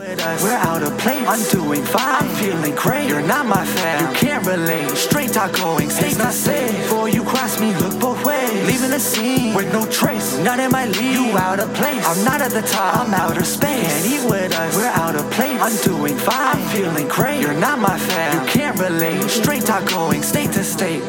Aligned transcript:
We're 0.00 0.56
out 0.56 0.82
of 0.82 0.96
place. 0.96 1.28
I'm 1.28 1.50
doing 1.50 1.84
fine. 1.84 2.24
I'm 2.24 2.28
feeling 2.36 2.74
great. 2.74 3.06
You're 3.06 3.20
not 3.20 3.44
my 3.44 3.66
fan. 3.66 4.00
You 4.00 4.16
can't 4.16 4.46
relate. 4.46 4.88
Straight 4.96 5.30
talk 5.30 5.52
going. 5.52 5.90
Stay 5.90 6.14
not 6.16 6.32
safe. 6.32 6.74
Before 6.74 7.10
you 7.10 7.22
cross 7.22 7.60
me, 7.60 7.76
look 7.76 8.00
both 8.00 8.24
ways. 8.24 8.66
Leaving 8.66 8.92
the 8.92 8.98
scene 8.98 9.54
with 9.54 9.70
no 9.74 9.84
trace. 9.90 10.38
Not 10.38 10.58
in 10.58 10.72
my 10.72 10.86
league. 10.86 10.96
You 10.96 11.36
out 11.36 11.60
of 11.60 11.72
place. 11.74 12.02
I'm 12.06 12.24
not 12.24 12.40
at 12.40 12.50
the 12.50 12.62
top. 12.62 12.96
I'm 12.96 13.12
outer 13.12 13.44
space. 13.44 14.02
Can't 14.02 14.24
eat 14.24 14.30
with 14.30 14.58
us. 14.58 14.74
We're 14.74 14.86
out 14.86 15.16
of 15.16 15.30
place. 15.32 15.60
I'm 15.60 15.76
doing 15.84 16.16
fine. 16.16 16.56
I'm 16.56 16.68
feeling 16.68 17.06
great. 17.08 17.42
You're 17.42 17.60
not 17.60 17.78
my 17.78 17.98
fan. 17.98 18.40
You 18.40 18.52
can't 18.52 18.78
relate. 18.80 19.20
Straight 19.28 19.66
talk 19.66 19.86
going. 19.90 20.22
State 20.22 20.50
to 20.52 20.64
state. 20.64 21.02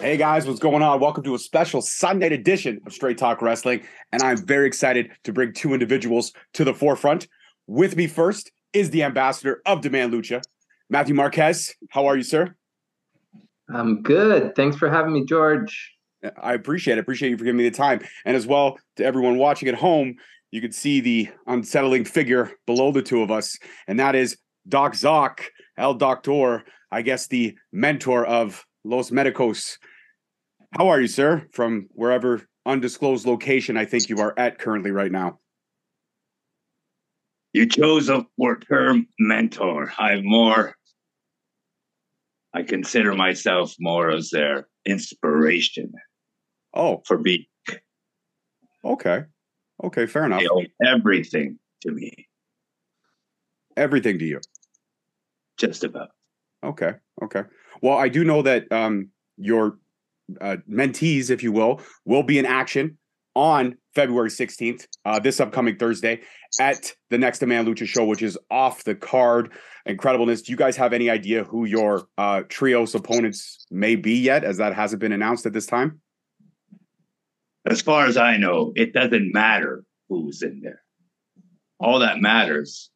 Hey 0.00 0.16
guys, 0.18 0.46
what's 0.46 0.60
going 0.60 0.82
on? 0.82 1.00
Welcome 1.00 1.24
to 1.24 1.34
a 1.34 1.38
special 1.38 1.80
Sunday 1.80 2.26
edition 2.34 2.80
of 2.84 2.92
Straight 2.92 3.16
Talk 3.16 3.40
Wrestling. 3.40 3.82
And 4.12 4.22
I'm 4.22 4.36
very 4.36 4.66
excited 4.66 5.10
to 5.24 5.32
bring 5.32 5.52
two 5.54 5.72
individuals 5.72 6.32
to 6.54 6.64
the 6.64 6.74
forefront. 6.74 7.26
With 7.66 7.96
me 7.96 8.06
first 8.06 8.50
is 8.72 8.90
the 8.90 9.02
ambassador 9.02 9.62
of 9.64 9.80
Demand 9.80 10.12
Lucha, 10.12 10.42
Matthew 10.90 11.14
Marquez. 11.14 11.74
How 11.90 12.06
are 12.06 12.16
you, 12.16 12.22
sir? 12.22 12.54
I'm 13.72 14.02
good. 14.02 14.54
Thanks 14.54 14.76
for 14.76 14.90
having 14.90 15.12
me, 15.12 15.24
George. 15.24 15.92
I 16.36 16.54
appreciate 16.54 16.98
it. 16.98 17.00
Appreciate 17.00 17.30
you 17.30 17.38
for 17.38 17.44
giving 17.44 17.58
me 17.58 17.68
the 17.68 17.76
time. 17.76 18.00
And 18.24 18.36
as 18.36 18.46
well 18.46 18.78
to 18.96 19.04
everyone 19.04 19.38
watching 19.38 19.68
at 19.68 19.74
home, 19.74 20.16
you 20.50 20.60
can 20.60 20.72
see 20.72 21.00
the 21.00 21.30
unsettling 21.46 22.04
figure 22.04 22.52
below 22.66 22.92
the 22.92 23.02
two 23.02 23.22
of 23.22 23.30
us, 23.30 23.58
and 23.88 23.98
that 23.98 24.14
is 24.14 24.36
Doc 24.68 24.92
Zoc, 24.92 25.40
El 25.76 25.94
Doctor, 25.94 26.64
I 26.92 27.02
guess 27.02 27.26
the 27.26 27.56
mentor 27.72 28.24
of 28.24 28.64
Los 28.84 29.10
Medicos. 29.10 29.78
How 30.76 30.88
are 30.88 31.00
you, 31.00 31.08
sir? 31.08 31.48
From 31.52 31.88
wherever 31.90 32.42
undisclosed 32.66 33.26
location 33.26 33.76
I 33.76 33.84
think 33.84 34.08
you 34.08 34.20
are 34.20 34.32
at 34.38 34.58
currently 34.58 34.92
right 34.92 35.10
now. 35.10 35.40
You 37.54 37.66
chose 37.68 38.08
a 38.08 38.26
word 38.36 38.66
term 38.68 39.06
mentor. 39.18 39.92
I'm 39.96 40.26
more, 40.26 40.74
I 42.52 42.64
consider 42.64 43.14
myself 43.14 43.74
more 43.78 44.10
as 44.10 44.30
their 44.30 44.68
inspiration 44.84 45.92
Oh, 46.74 47.02
for 47.06 47.18
me. 47.18 47.48
okay. 48.84 49.22
Okay, 49.82 50.06
fair 50.06 50.26
enough. 50.26 50.40
They 50.40 50.48
owe 50.48 50.64
everything 50.84 51.58
to 51.82 51.92
me, 51.92 52.26
Everything 53.76 54.18
to 54.18 54.24
you. 54.24 54.40
just 55.56 55.84
about. 55.84 56.08
Okay. 56.64 56.94
Okay. 57.22 57.42
Well, 57.82 57.96
I 57.96 58.08
do 58.08 58.24
know 58.24 58.42
that 58.42 58.70
um, 58.72 59.10
your 59.36 59.78
uh, 60.40 60.56
mentees, 60.68 61.30
if 61.30 61.42
you 61.44 61.52
will, 61.52 61.80
will 62.04 62.22
be 62.24 62.38
in 62.38 62.46
action 62.46 62.98
on 63.36 63.76
February 63.94 64.28
16th, 64.28 64.86
uh, 65.04 65.18
this 65.18 65.40
upcoming 65.40 65.76
Thursday, 65.76 66.20
at 66.60 66.92
the 67.10 67.18
Next 67.18 67.38
Demand 67.40 67.68
Lucha 67.68 67.86
show, 67.86 68.04
which 68.04 68.22
is 68.22 68.38
off 68.50 68.84
the 68.84 68.94
card. 68.94 69.52
Incredibleness. 69.88 70.44
Do 70.44 70.52
you 70.52 70.56
guys 70.56 70.76
have 70.76 70.92
any 70.92 71.10
idea 71.10 71.44
who 71.44 71.64
your 71.64 72.06
uh, 72.18 72.42
trios 72.48 72.94
opponents 72.94 73.66
may 73.70 73.96
be 73.96 74.18
yet, 74.18 74.44
as 74.44 74.56
that 74.58 74.74
hasn't 74.74 75.00
been 75.00 75.12
announced 75.12 75.46
at 75.46 75.52
this 75.52 75.66
time? 75.66 76.00
As 77.66 77.80
far 77.80 78.06
as 78.06 78.16
I 78.16 78.36
know, 78.36 78.72
it 78.76 78.92
doesn't 78.92 79.32
matter 79.32 79.84
who's 80.08 80.42
in 80.42 80.60
there. 80.62 80.82
All 81.80 82.00
that 82.00 82.20
matters 82.20 82.90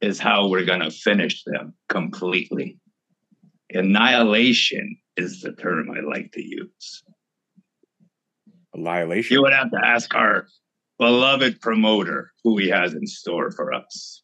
is 0.00 0.18
how 0.18 0.48
we're 0.48 0.64
going 0.64 0.80
to 0.80 0.90
finish 0.90 1.42
them 1.44 1.74
completely. 1.88 2.78
Annihilation 3.70 4.98
is 5.16 5.40
the 5.40 5.52
term 5.52 5.90
I 5.90 6.00
like 6.00 6.32
to 6.32 6.42
use. 6.42 7.02
Annihilation. 8.74 9.34
You 9.34 9.42
would 9.42 9.52
have 9.52 9.70
to 9.70 9.80
ask 9.82 10.14
our 10.14 10.46
beloved 10.98 11.60
promoter 11.60 12.32
who 12.42 12.56
he 12.58 12.68
has 12.68 12.94
in 12.94 13.06
store 13.06 13.50
for 13.50 13.72
us. 13.72 14.22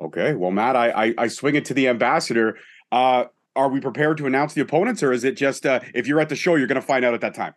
Okay. 0.00 0.34
Well, 0.34 0.50
Matt, 0.50 0.76
I, 0.76 0.90
I, 0.90 1.14
I 1.18 1.28
swing 1.28 1.54
it 1.54 1.64
to 1.66 1.74
the 1.74 1.88
ambassador. 1.88 2.56
Uh, 2.92 3.24
are 3.56 3.68
we 3.68 3.80
prepared 3.80 4.16
to 4.18 4.26
announce 4.26 4.54
the 4.54 4.60
opponents, 4.60 5.02
or 5.02 5.12
is 5.12 5.24
it 5.24 5.36
just 5.36 5.66
uh, 5.66 5.80
if 5.92 6.06
you're 6.06 6.20
at 6.20 6.28
the 6.28 6.36
show, 6.36 6.54
you're 6.54 6.68
going 6.68 6.80
to 6.80 6.86
find 6.86 7.04
out 7.04 7.14
at 7.14 7.20
that 7.22 7.34
time? 7.34 7.54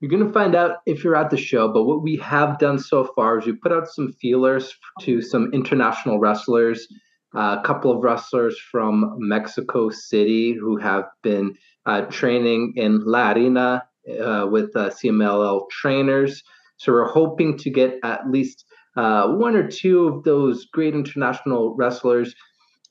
You're 0.00 0.10
going 0.10 0.26
to 0.26 0.32
find 0.32 0.54
out 0.54 0.78
if 0.84 1.04
you're 1.04 1.16
at 1.16 1.30
the 1.30 1.36
show, 1.36 1.72
but 1.72 1.84
what 1.84 2.02
we 2.02 2.16
have 2.16 2.58
done 2.58 2.78
so 2.78 3.10
far 3.14 3.38
is 3.38 3.46
we 3.46 3.52
put 3.52 3.72
out 3.72 3.88
some 3.88 4.12
feelers 4.20 4.74
to 5.00 5.22
some 5.22 5.50
international 5.54 6.18
wrestlers, 6.18 6.86
uh, 7.34 7.56
a 7.58 7.62
couple 7.64 7.90
of 7.90 8.02
wrestlers 8.02 8.58
from 8.70 9.14
Mexico 9.18 9.88
City 9.88 10.52
who 10.52 10.76
have 10.76 11.04
been 11.22 11.54
uh, 11.86 12.02
training 12.02 12.74
in 12.76 13.04
La 13.06 13.32
Arena 13.32 13.84
uh, 14.08 14.46
with 14.50 14.74
uh, 14.76 14.90
CMLL 14.90 15.68
trainers. 15.70 16.42
So 16.78 16.92
we're 16.92 17.08
hoping 17.08 17.56
to 17.58 17.70
get 17.70 17.94
at 18.04 18.30
least 18.30 18.64
uh, 18.96 19.28
one 19.28 19.56
or 19.56 19.68
two 19.68 20.08
of 20.08 20.24
those 20.24 20.66
great 20.66 20.94
international 20.94 21.74
wrestlers 21.76 22.34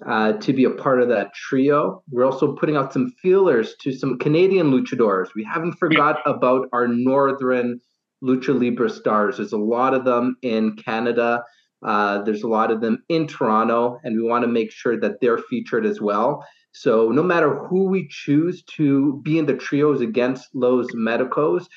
uh, 0.05 0.33
to 0.33 0.53
be 0.53 0.65
a 0.65 0.69
part 0.69 1.01
of 1.01 1.09
that 1.09 1.33
trio. 1.33 2.03
We're 2.11 2.25
also 2.25 2.53
putting 2.55 2.75
out 2.75 2.93
some 2.93 3.11
feelers 3.21 3.75
to 3.81 3.91
some 3.93 4.19
Canadian 4.19 4.71
luchadors. 4.71 5.29
We 5.35 5.43
haven't 5.43 5.73
forgot 5.73 6.19
about 6.25 6.67
our 6.73 6.87
northern 6.87 7.79
lucha 8.23 8.59
libre 8.59 8.89
stars. 8.89 9.37
There's 9.37 9.53
a 9.53 9.57
lot 9.57 9.93
of 9.93 10.05
them 10.05 10.35
in 10.41 10.75
Canada. 10.75 11.43
Uh, 11.85 12.21
there's 12.23 12.43
a 12.43 12.47
lot 12.47 12.71
of 12.71 12.81
them 12.81 13.03
in 13.09 13.27
Toronto, 13.27 13.99
and 14.03 14.15
we 14.15 14.27
want 14.27 14.43
to 14.43 14.47
make 14.47 14.71
sure 14.71 14.99
that 14.99 15.21
they're 15.21 15.37
featured 15.37 15.85
as 15.85 16.01
well. 16.01 16.43
So 16.75 17.07
no 17.07 17.23
matter 17.23 17.55
who 17.55 17.85
we 17.85 18.05
choose 18.09 18.61
to 18.75 19.21
be 19.23 19.39
in 19.39 19.45
the 19.45 19.53
trios 19.53 20.01
against 20.01 20.49
Los 20.53 20.87
Medicos, 20.93 21.69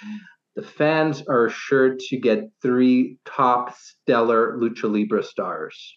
the 0.56 0.62
fans 0.62 1.22
are 1.28 1.48
sure 1.48 1.94
to 1.94 2.16
get 2.16 2.40
three 2.60 3.16
top 3.24 3.76
stellar 3.76 4.58
lucha 4.58 4.92
libre 4.92 5.22
stars. 5.22 5.94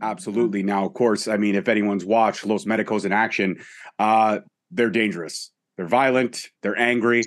Absolutely. 0.00 0.62
Now, 0.62 0.86
of 0.86 0.94
course, 0.94 1.26
I 1.26 1.36
mean, 1.36 1.56
if 1.56 1.66
anyone's 1.66 2.04
watched 2.04 2.46
Los 2.46 2.64
Medicos 2.64 3.04
in 3.04 3.10
action, 3.10 3.58
uh, 3.98 4.38
they're 4.70 4.90
dangerous. 4.90 5.50
They're 5.76 5.88
violent. 5.88 6.46
They're 6.62 6.78
angry. 6.78 7.24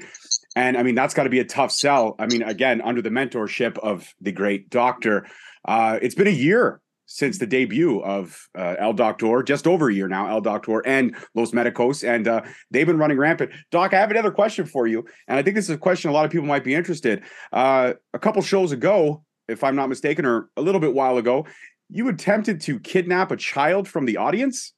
And 0.55 0.77
I 0.77 0.83
mean, 0.83 0.95
that's 0.95 1.13
got 1.13 1.23
to 1.23 1.29
be 1.29 1.39
a 1.39 1.45
tough 1.45 1.73
sell. 1.73 2.15
I 2.19 2.27
mean, 2.27 2.41
again, 2.41 2.79
under 2.81 3.01
the 3.01 3.09
mentorship 3.09 3.77
of 3.79 4.13
the 4.21 4.31
great 4.31 4.69
doctor, 4.69 5.25
uh, 5.65 5.99
it's 6.01 6.15
been 6.15 6.27
a 6.27 6.29
year 6.29 6.79
since 7.05 7.37
the 7.37 7.47
debut 7.47 8.01
of 8.01 8.47
uh, 8.57 8.75
El 8.79 8.93
Doctor, 8.93 9.43
just 9.43 9.67
over 9.67 9.89
a 9.89 9.93
year 9.93 10.07
now, 10.07 10.27
El 10.29 10.41
Doctor 10.41 10.85
and 10.85 11.15
Los 11.35 11.51
Medicos, 11.51 12.03
and 12.03 12.27
uh, 12.27 12.41
they've 12.71 12.87
been 12.87 12.97
running 12.97 13.17
rampant. 13.17 13.51
Doc, 13.71 13.93
I 13.93 13.99
have 13.99 14.11
another 14.11 14.31
question 14.31 14.65
for 14.65 14.87
you, 14.87 15.05
and 15.27 15.37
I 15.37 15.43
think 15.43 15.55
this 15.55 15.65
is 15.65 15.75
a 15.75 15.77
question 15.77 16.09
a 16.09 16.13
lot 16.13 16.25
of 16.25 16.31
people 16.31 16.47
might 16.47 16.63
be 16.63 16.75
interested. 16.75 17.23
Uh, 17.51 17.93
a 18.13 18.19
couple 18.19 18.41
shows 18.41 18.71
ago, 18.71 19.23
if 19.47 19.63
I'm 19.63 19.75
not 19.75 19.89
mistaken, 19.89 20.25
or 20.25 20.49
a 20.57 20.61
little 20.61 20.81
bit 20.81 20.93
while 20.93 21.17
ago, 21.17 21.45
you 21.89 22.07
attempted 22.07 22.61
to 22.61 22.79
kidnap 22.79 23.31
a 23.31 23.37
child 23.37 23.87
from 23.87 24.05
the 24.05 24.17
audience. 24.17 24.73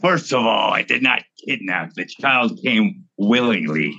First 0.00 0.32
of 0.32 0.44
all, 0.44 0.72
I 0.72 0.82
did 0.82 1.02
not 1.02 1.22
kidnap. 1.46 1.94
The 1.94 2.04
child 2.04 2.58
came 2.62 3.04
willingly. 3.16 3.94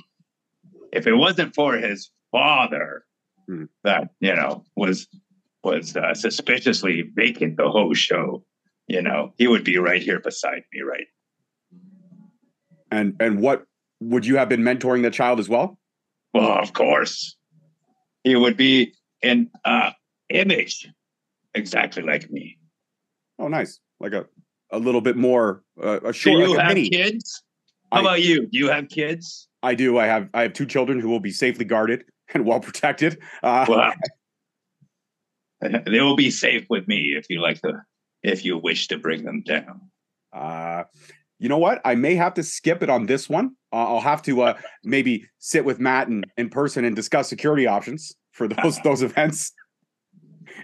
If 0.91 1.07
it 1.07 1.15
wasn't 1.15 1.55
for 1.55 1.73
his 1.75 2.11
father, 2.31 3.05
Hmm. 3.47 3.65
that 3.83 4.09
you 4.21 4.33
know 4.33 4.63
was 4.75 5.07
was 5.63 5.95
uh, 5.95 6.13
suspiciously 6.13 7.03
vacant 7.15 7.57
the 7.57 7.69
whole 7.69 7.93
show, 7.93 8.43
you 8.87 9.01
know, 9.01 9.33
he 9.37 9.47
would 9.47 9.63
be 9.63 9.77
right 9.77 10.01
here 10.01 10.19
beside 10.19 10.63
me, 10.73 10.81
right? 10.81 11.07
And 12.91 13.15
and 13.19 13.39
what 13.41 13.63
would 14.01 14.25
you 14.25 14.37
have 14.37 14.49
been 14.49 14.61
mentoring 14.61 15.01
the 15.03 15.09
child 15.09 15.39
as 15.39 15.49
well? 15.49 15.79
Well, 16.33 16.51
of 16.59 16.73
course, 16.73 17.35
he 18.23 18.35
would 18.35 18.57
be 18.57 18.93
an 19.21 19.49
uh, 19.65 19.91
image 20.29 20.87
exactly 21.55 22.03
like 22.03 22.29
me. 22.29 22.57
Oh, 23.39 23.47
nice. 23.47 23.79
Like 23.99 24.13
a 24.13 24.25
a 24.71 24.79
little 24.79 25.01
bit 25.01 25.15
more 25.15 25.63
uh, 25.81 25.99
a 26.03 26.13
Do 26.13 26.31
you 26.31 26.49
like 26.55 26.59
have 26.59 26.75
mini. 26.75 26.89
kids? 26.89 27.41
How 27.91 27.99
I- 27.99 28.01
about 28.01 28.21
you? 28.21 28.41
Do 28.47 28.57
you 28.57 28.69
have 28.69 28.89
kids? 28.89 29.47
I 29.63 29.75
do. 29.75 29.97
I 29.97 30.07
have 30.07 30.29
I 30.33 30.41
have 30.41 30.53
two 30.53 30.65
children 30.65 30.99
who 30.99 31.09
will 31.09 31.21
be 31.21 31.31
safely 31.31 31.65
guarded 31.65 32.03
and 32.33 32.45
well 32.45 32.59
protected. 32.59 33.19
Uh, 33.41 33.65
Well, 33.67 33.93
they 35.85 36.01
will 36.01 36.15
be 36.15 36.31
safe 36.31 36.65
with 36.69 36.87
me 36.87 37.15
if 37.17 37.25
you 37.29 37.41
like 37.41 37.61
to, 37.61 37.83
if 38.21 38.45
you 38.45 38.57
wish 38.57 38.87
to 38.87 38.97
bring 38.97 39.23
them 39.23 39.41
down. 39.41 39.81
Uh, 40.31 40.83
you 41.39 41.49
know 41.49 41.57
what? 41.57 41.81
I 41.83 41.95
may 41.95 42.15
have 42.15 42.33
to 42.35 42.43
skip 42.43 42.81
it 42.81 42.89
on 42.89 43.05
this 43.05 43.29
one. 43.29 43.55
Uh, 43.71 43.93
I'll 43.93 43.99
have 43.99 44.21
to 44.23 44.41
uh, 44.43 44.57
maybe 44.83 45.25
sit 45.39 45.65
with 45.65 45.79
Matt 45.79 46.07
in, 46.07 46.23
in 46.37 46.49
person 46.49 46.85
and 46.85 46.95
discuss 46.95 47.29
security 47.29 47.67
options 47.67 48.13
for 48.31 48.47
those 48.47 48.79
those 48.83 49.01
events, 49.01 49.51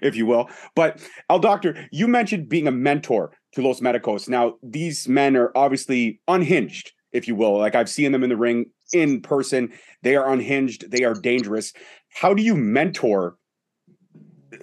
if 0.01 0.15
you 0.15 0.25
will. 0.25 0.49
But 0.75 1.05
El 1.29 1.39
Doctor, 1.39 1.87
you 1.91 2.07
mentioned 2.07 2.49
being 2.49 2.67
a 2.67 2.71
mentor 2.71 3.31
to 3.53 3.61
Los 3.61 3.81
Medicos. 3.81 4.29
Now, 4.29 4.55
these 4.63 5.07
men 5.07 5.35
are 5.35 5.51
obviously 5.55 6.21
unhinged, 6.27 6.91
if 7.11 7.27
you 7.27 7.35
will. 7.35 7.57
Like 7.57 7.75
I've 7.75 7.89
seen 7.89 8.11
them 8.11 8.23
in 8.23 8.29
the 8.29 8.37
ring 8.37 8.67
in 8.93 9.21
person. 9.21 9.71
They 10.03 10.15
are 10.15 10.31
unhinged. 10.31 10.91
They 10.91 11.03
are 11.03 11.13
dangerous. 11.13 11.73
How 12.13 12.33
do 12.33 12.41
you 12.41 12.55
mentor 12.55 13.35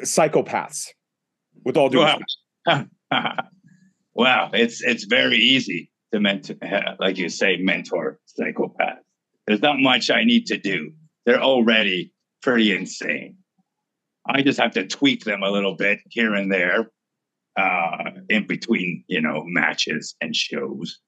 psychopaths? 0.03 0.89
With 1.65 1.77
all 1.77 1.89
due 1.89 2.01
Wow. 2.01 2.19
respect. 2.67 2.91
wow, 4.15 4.51
it's 4.53 4.83
it's 4.83 5.05
very 5.05 5.39
easy 5.39 5.91
to 6.13 6.21
mentor, 6.21 6.57
like 7.01 7.19
you 7.19 7.29
say, 7.29 7.57
mentor 7.59 8.19
psychopaths. 8.39 8.99
There's 9.47 9.63
not 9.63 9.79
much 9.81 10.11
I 10.11 10.25
need 10.25 10.47
to 10.47 10.59
do. 10.59 10.93
They're 11.25 11.43
already 11.43 12.13
pretty 12.43 12.73
insane. 12.75 13.37
I 14.29 14.43
just 14.43 14.59
have 14.61 14.73
to 14.73 14.87
tweak 14.87 15.25
them 15.25 15.43
a 15.43 15.51
little 15.51 15.77
bit 15.77 16.01
here 16.11 16.35
and 16.35 16.51
there 16.53 16.91
uh, 17.57 18.11
in 18.29 18.47
between, 18.47 19.05
you 19.09 19.21
know, 19.21 19.45
matches 19.47 20.15
and 20.21 20.35
shows. 20.35 20.99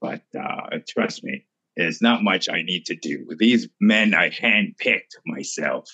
But 0.00 0.22
uh, 0.38 0.78
trust 0.88 1.24
me, 1.24 1.44
there's 1.76 2.00
not 2.00 2.22
much 2.22 2.48
I 2.48 2.62
need 2.62 2.84
to 2.86 2.94
do. 2.96 3.26
These 3.38 3.68
men 3.80 4.14
I 4.14 4.30
handpicked 4.30 5.16
myself. 5.26 5.88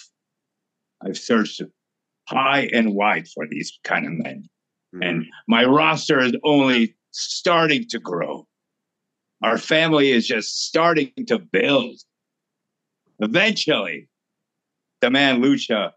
I've 1.03 1.17
searched 1.19 1.63
high 2.27 2.69
and 2.73 2.95
wide 2.95 3.29
for 3.29 3.47
these 3.47 3.79
kind 3.85 4.07
of 4.07 4.13
men. 4.13 4.49
Mm-hmm. 4.95 5.03
And 5.03 5.27
my 5.49 5.65
roster 5.65 6.21
is 6.21 6.35
only 6.45 6.95
starting 7.11 7.87
to 7.89 7.99
grow. 7.99 8.47
Our 9.43 9.59
family 9.59 10.11
is 10.11 10.27
just 10.27 10.65
starting 10.67 11.13
to 11.27 11.39
build. 11.39 12.01
Eventually, 13.19 14.09
Demand 15.01 15.45
Lucha 15.45 15.93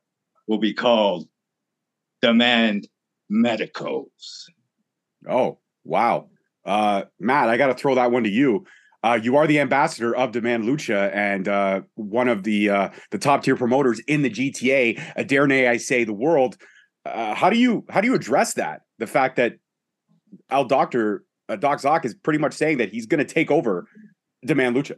will 0.48 0.58
be 0.58 0.74
called 0.74 1.28
Demand 2.22 2.88
Medicos. 3.30 4.48
Oh, 5.30 5.60
wow. 5.84 6.30
Uh, 6.66 7.04
Matt, 7.20 7.50
I 7.50 7.58
got 7.58 7.68
to 7.68 7.74
throw 7.74 7.96
that 7.96 8.12
one 8.12 8.24
to 8.24 8.30
you. 8.30 8.66
Uh, 9.04 9.20
you 9.22 9.36
are 9.36 9.46
the 9.48 9.60
ambassador 9.60 10.16
of 10.16 10.32
Demand 10.32 10.64
Lucha 10.64 11.14
and 11.14 11.48
uh, 11.48 11.82
one 11.96 12.28
of 12.28 12.44
the 12.44 12.70
uh, 12.70 12.90
the 13.12 13.18
top 13.18 13.44
tier 13.44 13.56
promoters 13.56 14.00
in 14.08 14.24
the 14.24 14.30
GTA. 14.30 15.02
A 15.16 15.24
dare 15.24 15.48
nay 15.48 15.68
I 15.68 15.78
say 15.78 16.04
the 16.04 16.14
world. 16.14 16.58
Uh, 17.06 17.36
how 17.36 17.50
do 17.50 17.58
you 17.58 17.86
how 17.90 18.02
do 18.02 18.08
you 18.08 18.16
address 18.16 18.56
that? 18.56 18.82
The 18.98 19.08
fact 19.08 19.36
that 19.36 19.54
El 20.50 20.66
Doctor 20.66 21.24
uh, 21.48 21.56
Doc 21.56 21.80
Zoc 21.80 22.06
is 22.06 22.16
pretty 22.16 22.40
much 22.40 22.54
saying 22.54 22.78
that 22.80 22.90
he's 22.90 23.06
going 23.06 23.26
to 23.26 23.34
take 23.34 23.52
over 23.52 23.88
Demand 24.46 24.76
Lucha. 24.76 24.96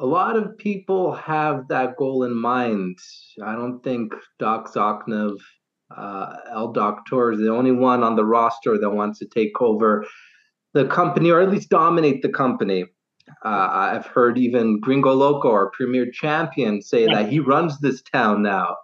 A 0.00 0.06
lot 0.06 0.36
of 0.36 0.56
people 0.56 1.12
have 1.12 1.68
that 1.68 1.96
goal 1.96 2.22
in 2.24 2.34
mind. 2.34 2.96
I 3.44 3.52
don't 3.52 3.82
think 3.82 4.14
Doc 4.38 4.72
Zocnev, 4.72 5.36
uh, 5.94 6.36
El 6.50 6.72
Doctor 6.72 7.32
is 7.32 7.40
the 7.40 7.50
only 7.50 7.72
one 7.72 8.02
on 8.02 8.16
the 8.16 8.24
roster 8.24 8.78
that 8.78 8.90
wants 8.90 9.18
to 9.18 9.26
take 9.26 9.60
over 9.60 10.06
the 10.72 10.86
company 10.86 11.30
or 11.30 11.40
at 11.40 11.50
least 11.50 11.68
dominate 11.68 12.22
the 12.22 12.28
company. 12.28 12.84
Uh, 13.44 13.68
I've 13.70 14.06
heard 14.06 14.38
even 14.38 14.80
Gringo 14.80 15.12
Loco, 15.12 15.50
our 15.50 15.70
premier 15.70 16.10
champion, 16.10 16.82
say 16.82 17.06
that 17.06 17.28
he 17.28 17.38
runs 17.40 17.78
this 17.80 18.02
town 18.02 18.42
now. 18.42 18.76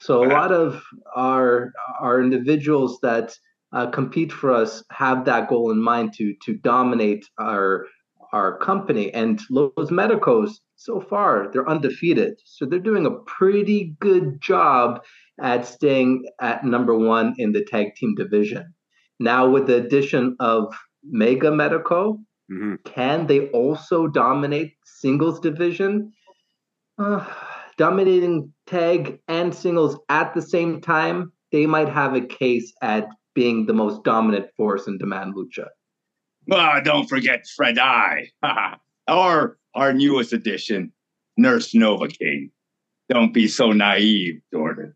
So 0.00 0.22
a 0.22 0.28
lot 0.28 0.52
of 0.52 0.82
our 1.14 1.72
our 2.00 2.20
individuals 2.20 2.98
that 3.02 3.34
uh, 3.72 3.86
compete 3.88 4.32
for 4.32 4.52
us 4.52 4.84
have 4.90 5.24
that 5.24 5.48
goal 5.48 5.70
in 5.70 5.82
mind 5.82 6.12
to 6.18 6.34
to 6.44 6.54
dominate 6.54 7.26
our 7.38 7.86
our 8.32 8.58
company. 8.58 9.12
And 9.14 9.40
Los 9.50 9.90
Medicos, 9.90 10.60
so 10.76 11.00
far, 11.00 11.48
they're 11.52 11.68
undefeated. 11.68 12.34
So 12.44 12.66
they're 12.66 12.78
doing 12.78 13.06
a 13.06 13.18
pretty 13.38 13.96
good 14.00 14.40
job 14.42 15.02
at 15.40 15.66
staying 15.66 16.26
at 16.40 16.64
number 16.64 16.96
one 16.96 17.34
in 17.38 17.52
the 17.52 17.64
tag 17.64 17.94
team 17.94 18.14
division. 18.14 18.74
Now, 19.18 19.48
with 19.48 19.66
the 19.66 19.76
addition 19.76 20.36
of 20.40 20.74
Mega 21.10 21.50
Medico, 21.50 22.18
mm-hmm. 22.50 22.74
can 22.84 23.26
they 23.26 23.48
also 23.48 24.06
dominate 24.06 24.74
singles 24.84 25.40
division? 25.40 26.12
Uh, 26.98 27.24
dominating 27.76 28.52
tag 28.66 29.20
and 29.28 29.54
singles 29.54 29.98
at 30.08 30.34
the 30.34 30.42
same 30.42 30.80
time, 30.80 31.32
they 31.52 31.66
might 31.66 31.88
have 31.88 32.14
a 32.14 32.20
case 32.20 32.72
at 32.82 33.06
being 33.34 33.66
the 33.66 33.72
most 33.72 34.02
dominant 34.02 34.46
force 34.56 34.86
in 34.86 34.98
Demand 34.98 35.34
Lucha. 35.34 35.66
Oh, 36.50 36.80
don't 36.82 37.08
forget 37.08 37.44
Fred 37.56 37.78
I, 37.78 38.30
or 39.08 39.58
our 39.74 39.92
newest 39.92 40.32
addition, 40.32 40.92
Nurse 41.36 41.72
Novocaine. 41.72 42.50
Don't 43.08 43.32
be 43.32 43.46
so 43.46 43.72
naive, 43.72 44.40
Jordan. 44.52 44.94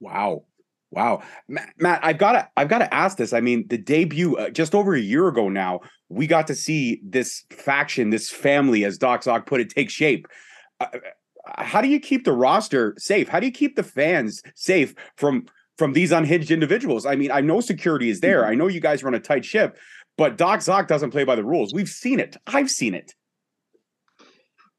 Wow. 0.00 0.44
Wow, 0.92 1.22
Matt, 1.48 2.00
I've 2.02 2.18
got 2.18 2.32
to, 2.32 2.48
I've 2.56 2.68
got 2.68 2.78
to 2.78 2.92
ask 2.92 3.16
this. 3.16 3.32
I 3.32 3.40
mean, 3.40 3.66
the 3.68 3.78
debut 3.78 4.36
uh, 4.36 4.50
just 4.50 4.74
over 4.74 4.94
a 4.94 5.00
year 5.00 5.28
ago 5.28 5.48
now, 5.48 5.80
we 6.08 6.26
got 6.26 6.48
to 6.48 6.54
see 6.54 7.00
this 7.04 7.44
faction, 7.50 8.10
this 8.10 8.28
family, 8.28 8.84
as 8.84 8.98
Doc 8.98 9.22
Zoc 9.22 9.46
put 9.46 9.60
it, 9.60 9.70
take 9.70 9.88
shape. 9.88 10.26
Uh, 10.80 10.86
uh, 10.92 11.62
how 11.62 11.80
do 11.80 11.88
you 11.88 12.00
keep 12.00 12.24
the 12.24 12.32
roster 12.32 12.94
safe? 12.98 13.28
How 13.28 13.38
do 13.38 13.46
you 13.46 13.52
keep 13.52 13.76
the 13.76 13.84
fans 13.84 14.42
safe 14.56 14.94
from 15.16 15.46
from 15.78 15.92
these 15.92 16.10
unhinged 16.10 16.50
individuals? 16.50 17.06
I 17.06 17.14
mean, 17.14 17.30
I 17.30 17.40
know 17.40 17.60
security 17.60 18.10
is 18.10 18.20
there. 18.20 18.44
I 18.44 18.54
know 18.56 18.66
you 18.66 18.80
guys 18.80 19.04
run 19.04 19.14
a 19.14 19.20
tight 19.20 19.44
ship, 19.44 19.78
but 20.18 20.36
Doc 20.36 20.60
Zoc 20.60 20.88
doesn't 20.88 21.12
play 21.12 21.24
by 21.24 21.36
the 21.36 21.44
rules. 21.44 21.72
We've 21.72 21.88
seen 21.88 22.18
it. 22.18 22.36
I've 22.48 22.70
seen 22.70 22.94
it. 22.94 23.14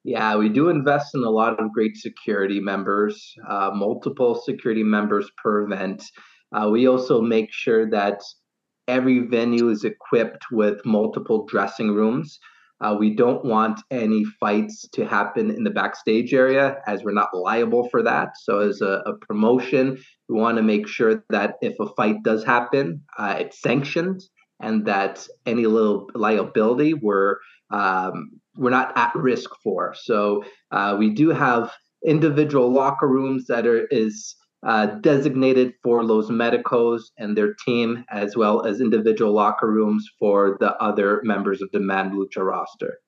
Yeah, 0.04 0.36
we 0.36 0.50
do 0.50 0.70
invest 0.70 1.14
in 1.14 1.24
a 1.24 1.30
lot 1.30 1.60
of 1.60 1.72
great 1.72 1.96
security 1.96 2.60
members, 2.60 3.36
uh, 3.48 3.72
multiple 3.74 4.36
security 4.36 4.84
members 4.84 5.30
per 5.42 5.64
event. 5.64 6.04
Uh, 6.52 6.70
we 6.70 6.88
also 6.88 7.22
make 7.22 7.50
sure 7.52 7.90
that 7.92 8.20
every 8.88 9.20
venue 9.20 9.70
is 9.70 9.84
equipped 9.84 10.46
with 10.52 10.84
multiple 10.86 11.46
dressing 11.46 11.92
rooms. 11.92 12.40
Uh, 12.82 12.96
we 12.98 13.16
don't 13.16 13.46
want 13.46 13.80
any 13.92 14.24
fights 14.40 14.88
to 14.90 15.06
happen 15.06 15.52
in 15.52 15.64
the 15.64 15.70
backstage 15.70 16.34
area 16.34 16.78
as 16.88 17.04
we're 17.04 17.14
not 17.14 17.30
liable 17.36 17.88
for 17.90 18.02
that. 18.02 18.30
So, 18.42 18.60
as 18.60 18.82
a, 18.82 19.04
a 19.06 19.14
promotion, 19.28 20.00
we 20.28 20.40
want 20.40 20.58
to 20.58 20.64
make 20.64 20.88
sure 20.88 21.24
that 21.30 21.58
if 21.62 21.76
a 21.80 21.86
fight 21.94 22.24
does 22.24 22.44
happen, 22.44 23.04
uh, 23.20 23.36
it's 23.40 23.62
sanctioned 23.62 24.22
and 24.60 24.84
that 24.88 25.28
any 25.46 25.68
little 25.68 26.10
liability 26.16 26.96
we're 26.96 27.36
um, 27.70 28.41
we're 28.56 28.70
not 28.70 28.98
at 28.98 29.16
risk 29.16 29.50
for. 29.64 29.96
So 29.96 30.44
uh, 30.72 30.96
we 30.98 31.10
do 31.10 31.30
have 31.30 31.72
individual 32.06 32.72
locker 32.72 33.08
rooms 33.08 33.46
that 33.48 33.68
are 33.68 33.88
is 33.92 34.36
uh, 34.64 34.88
designated 35.02 35.74
for 35.84 36.04
Los 36.04 36.30
Medicos 36.30 37.12
and 37.18 37.36
their 37.36 37.56
team, 37.66 38.04
as 38.12 38.36
well 38.36 38.66
as 38.66 38.80
individual 38.80 39.34
locker 39.34 39.72
rooms 39.72 40.08
for 40.20 40.58
the 40.60 40.76
other 40.78 41.22
members 41.24 41.62
of 41.62 41.70
the 41.72 41.80
Man 41.80 42.12
Lucha 42.12 42.46
roster. 42.46 43.00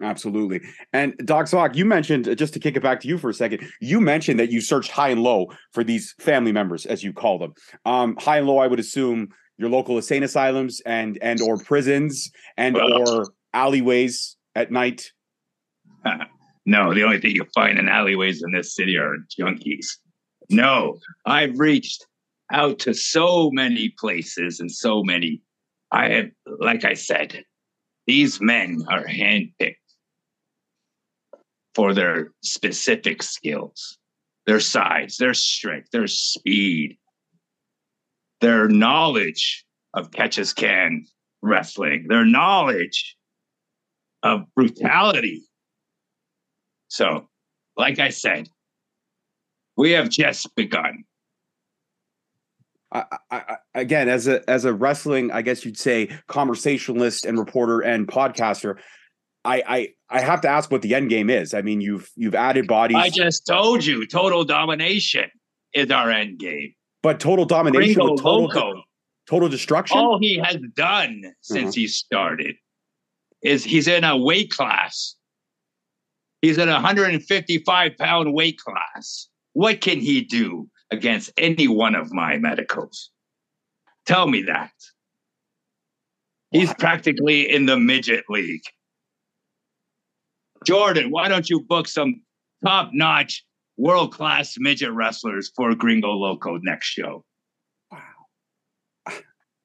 Absolutely. 0.00 0.60
And 0.92 1.14
Doc 1.24 1.46
Zoc, 1.46 1.74
you 1.74 1.84
mentioned 1.84 2.36
just 2.38 2.54
to 2.54 2.60
kick 2.60 2.76
it 2.76 2.82
back 2.82 3.00
to 3.00 3.08
you 3.08 3.18
for 3.18 3.30
a 3.30 3.34
second. 3.34 3.68
You 3.80 4.00
mentioned 4.00 4.38
that 4.38 4.50
you 4.50 4.60
searched 4.60 4.92
high 4.92 5.08
and 5.08 5.22
low 5.22 5.48
for 5.72 5.82
these 5.82 6.14
family 6.20 6.52
members, 6.52 6.86
as 6.86 7.02
you 7.02 7.12
call 7.12 7.38
them. 7.38 7.52
Um, 7.84 8.16
high 8.16 8.38
and 8.38 8.46
low, 8.46 8.58
I 8.58 8.68
would 8.68 8.78
assume 8.78 9.28
your 9.58 9.68
local 9.68 9.96
insane 9.96 10.22
asylums 10.22 10.80
and 10.86 11.18
and 11.20 11.40
or 11.40 11.58
prisons 11.58 12.30
and 12.56 12.76
or 12.76 13.26
alleyways 13.52 14.36
at 14.54 14.70
night? 14.70 15.10
no, 16.66 16.94
the 16.94 17.02
only 17.02 17.20
thing 17.20 17.34
you 17.34 17.44
find 17.54 17.78
in 17.78 17.88
alleyways 17.88 18.42
in 18.42 18.52
this 18.52 18.74
city 18.74 18.96
are 18.96 19.16
junkies. 19.38 19.86
No, 20.50 20.98
I've 21.26 21.58
reached 21.58 22.06
out 22.50 22.78
to 22.80 22.94
so 22.94 23.50
many 23.50 23.94
places 23.98 24.60
and 24.60 24.70
so 24.70 25.02
many. 25.02 25.42
I 25.92 26.08
have, 26.08 26.30
like 26.60 26.84
I 26.84 26.94
said, 26.94 27.44
these 28.06 28.40
men 28.40 28.84
are 28.88 29.04
handpicked 29.04 29.76
for 31.74 31.94
their 31.94 32.32
specific 32.42 33.22
skills, 33.22 33.98
their 34.46 34.60
size, 34.60 35.16
their 35.18 35.34
strength, 35.34 35.90
their 35.92 36.06
speed, 36.06 36.98
their 38.40 38.68
knowledge 38.68 39.64
of 39.94 40.10
catch 40.10 40.38
as 40.38 40.52
can 40.52 41.04
wrestling, 41.42 42.06
their 42.08 42.24
knowledge 42.24 43.16
of 44.22 44.42
brutality. 44.54 45.44
So, 46.88 47.28
like 47.76 47.98
I 47.98 48.10
said, 48.10 48.48
we 49.76 49.92
have 49.92 50.08
just 50.08 50.54
begun. 50.56 51.04
I, 52.90 53.04
I, 53.30 53.56
again, 53.74 54.08
as 54.08 54.26
a 54.28 54.48
as 54.48 54.64
a 54.64 54.72
wrestling, 54.72 55.30
I 55.30 55.42
guess 55.42 55.64
you'd 55.64 55.78
say 55.78 56.08
conversationalist 56.26 57.26
and 57.26 57.38
reporter 57.38 57.80
and 57.80 58.08
podcaster, 58.08 58.76
I, 59.44 59.62
I 59.66 59.88
I 60.08 60.20
have 60.20 60.40
to 60.42 60.48
ask 60.48 60.70
what 60.70 60.80
the 60.80 60.94
end 60.94 61.10
game 61.10 61.28
is. 61.28 61.52
I 61.52 61.60
mean, 61.60 61.82
you've 61.82 62.10
you've 62.16 62.34
added 62.34 62.66
bodies. 62.66 62.96
I 62.96 63.10
just 63.10 63.46
told 63.46 63.84
you, 63.84 64.06
total 64.06 64.44
domination 64.44 65.30
is 65.74 65.90
our 65.90 66.10
end 66.10 66.38
game. 66.38 66.74
But 67.02 67.20
total 67.20 67.44
domination, 67.44 67.94
total, 68.16 68.82
total 69.28 69.48
destruction. 69.48 69.98
All 69.98 70.18
he 70.18 70.40
has 70.42 70.56
done 70.74 71.22
since 71.42 71.68
uh-huh. 71.68 71.72
he 71.74 71.86
started 71.86 72.56
is 73.42 73.64
he's 73.64 73.88
in 73.88 74.04
a 74.04 74.16
weight 74.16 74.50
class. 74.50 75.14
He's 76.42 76.58
in 76.58 76.68
a 76.68 76.74
155 76.74 77.92
pound 77.98 78.32
weight 78.32 78.58
class. 78.58 79.28
What 79.52 79.80
can 79.80 80.00
he 80.00 80.22
do 80.22 80.68
against 80.90 81.32
any 81.36 81.68
one 81.68 81.94
of 81.94 82.12
my 82.12 82.38
medicals? 82.38 83.10
Tell 84.06 84.26
me 84.26 84.42
that. 84.42 84.72
He's 86.50 86.72
practically 86.74 87.50
in 87.50 87.66
the 87.66 87.76
midget 87.76 88.24
league. 88.28 88.62
Jordan, 90.64 91.10
why 91.10 91.28
don't 91.28 91.48
you 91.50 91.60
book 91.68 91.86
some 91.86 92.22
top 92.64 92.90
notch, 92.92 93.44
world 93.76 94.14
class 94.14 94.56
midget 94.58 94.92
wrestlers 94.92 95.50
for 95.54 95.74
Gringo 95.74 96.10
Loco 96.10 96.58
next 96.62 96.86
show? 96.86 97.24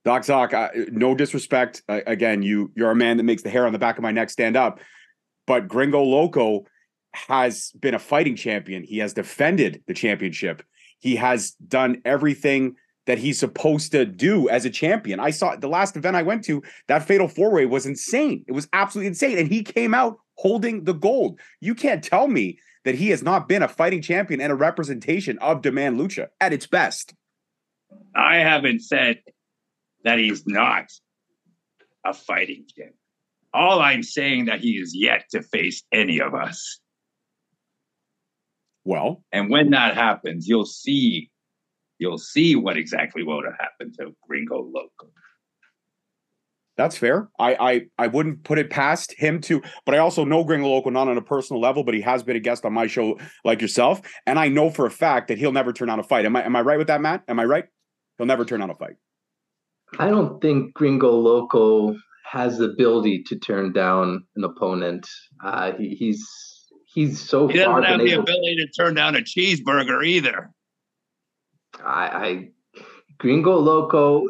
Doc 0.05 0.23
Zoc, 0.23 0.91
no 0.91 1.15
disrespect. 1.15 1.81
Again, 1.87 2.41
you 2.41 2.71
you're 2.75 2.91
a 2.91 2.95
man 2.95 3.17
that 3.17 3.23
makes 3.23 3.43
the 3.43 3.49
hair 3.49 3.65
on 3.65 3.73
the 3.73 3.79
back 3.79 3.97
of 3.97 4.03
my 4.03 4.11
neck 4.11 4.29
stand 4.29 4.57
up. 4.57 4.79
But 5.47 5.67
Gringo 5.67 6.03
Loco, 6.03 6.65
has 7.13 7.71
been 7.79 7.93
a 7.93 7.99
fighting 7.99 8.35
champion. 8.35 8.83
He 8.83 8.97
has 8.97 9.13
defended 9.13 9.83
the 9.87 9.93
championship. 9.93 10.63
He 10.99 11.15
has 11.15 11.51
done 11.51 12.01
everything 12.05 12.75
that 13.05 13.17
he's 13.17 13.37
supposed 13.37 13.91
to 13.91 14.05
do 14.05 14.47
as 14.49 14.65
a 14.65 14.69
champion. 14.69 15.19
I 15.19 15.29
saw 15.29 15.55
the 15.55 15.67
last 15.67 15.97
event 15.97 16.15
I 16.15 16.23
went 16.23 16.43
to, 16.45 16.63
that 16.87 17.05
fatal 17.05 17.27
four 17.27 17.51
way 17.51 17.65
was 17.65 17.85
insane. 17.85 18.45
It 18.47 18.53
was 18.53 18.67
absolutely 18.71 19.07
insane. 19.09 19.37
And 19.37 19.47
he 19.47 19.61
came 19.61 19.93
out 19.93 20.17
holding 20.35 20.85
the 20.85 20.93
gold. 20.93 21.39
You 21.59 21.75
can't 21.75 22.03
tell 22.03 22.27
me 22.27 22.59
that 22.85 22.95
he 22.95 23.09
has 23.09 23.21
not 23.21 23.47
been 23.47 23.61
a 23.61 23.67
fighting 23.67 24.01
champion 24.01 24.41
and 24.41 24.51
a 24.51 24.55
representation 24.55 25.37
of 25.39 25.61
Demand 25.61 25.99
Lucha 25.99 26.27
at 26.39 26.53
its 26.53 26.65
best. 26.65 27.13
I 28.15 28.37
haven't 28.37 28.81
said 28.81 29.19
that 30.03 30.19
he's 30.19 30.45
not 30.45 30.85
a 32.05 32.13
fighting 32.13 32.65
champion. 32.67 32.97
All 33.53 33.79
I'm 33.79 34.03
saying 34.03 34.45
that 34.45 34.61
he 34.61 34.71
is 34.71 34.95
yet 34.95 35.25
to 35.31 35.43
face 35.43 35.83
any 35.91 36.19
of 36.19 36.33
us. 36.33 36.79
Well, 38.83 39.23
and 39.31 39.49
when 39.49 39.69
that 39.69 39.95
happens, 39.95 40.47
you'll 40.47 40.65
see, 40.65 41.29
you'll 41.99 42.17
see 42.17 42.55
what 42.55 42.77
exactly 42.77 43.23
would 43.23 43.45
have 43.45 43.57
happened 43.59 43.95
to 43.99 44.13
Gringo 44.27 44.57
Loco. 44.57 45.11
That's 46.75 46.97
fair. 46.97 47.29
I, 47.39 47.55
I 47.55 47.81
I 47.99 48.07
wouldn't 48.07 48.43
put 48.43 48.57
it 48.57 48.71
past 48.71 49.13
him 49.15 49.39
to, 49.41 49.61
but 49.85 49.93
I 49.93 49.99
also 49.99 50.25
know 50.25 50.43
Gringo 50.43 50.67
Loco 50.67 50.89
not 50.89 51.07
on 51.07 51.17
a 51.17 51.21
personal 51.21 51.61
level, 51.61 51.83
but 51.83 51.93
he 51.93 52.01
has 52.01 52.23
been 52.23 52.35
a 52.35 52.39
guest 52.39 52.65
on 52.65 52.73
my 52.73 52.87
show 52.87 53.19
like 53.45 53.61
yourself, 53.61 54.01
and 54.25 54.39
I 54.39 54.47
know 54.47 54.71
for 54.71 54.87
a 54.87 54.91
fact 54.91 55.27
that 55.27 55.37
he'll 55.37 55.51
never 55.51 55.71
turn 55.71 55.91
on 55.91 55.99
a 55.99 56.03
fight. 56.03 56.25
Am 56.25 56.35
I 56.35 56.43
am 56.43 56.55
I 56.55 56.61
right 56.61 56.79
with 56.79 56.87
that, 56.87 56.99
Matt? 56.99 57.23
Am 57.27 57.39
I 57.39 57.45
right? 57.45 57.65
He'll 58.17 58.25
never 58.25 58.43
turn 58.43 58.61
on 58.63 58.71
a 58.71 58.75
fight. 58.75 58.95
I 59.99 60.09
don't 60.09 60.41
think 60.41 60.73
Gringo 60.73 61.11
Loco 61.11 61.95
has 62.25 62.57
the 62.57 62.65
ability 62.65 63.23
to 63.27 63.37
turn 63.37 63.73
down 63.73 64.23
an 64.35 64.43
opponent. 64.43 65.07
Uh, 65.43 65.73
he, 65.73 65.89
he's 65.89 66.27
he's 66.93 67.19
so 67.19 67.47
he 67.47 67.57
doesn't 67.57 67.83
have 67.83 67.99
the 67.99 68.13
ability 68.13 68.55
to 68.55 68.67
turn 68.67 68.95
down 68.95 69.15
a 69.15 69.19
cheeseburger 69.19 70.05
either. 70.05 70.49
I, 71.83 72.07
I 72.07 72.49
Gringo 73.19 73.57
Loco, 73.57 74.27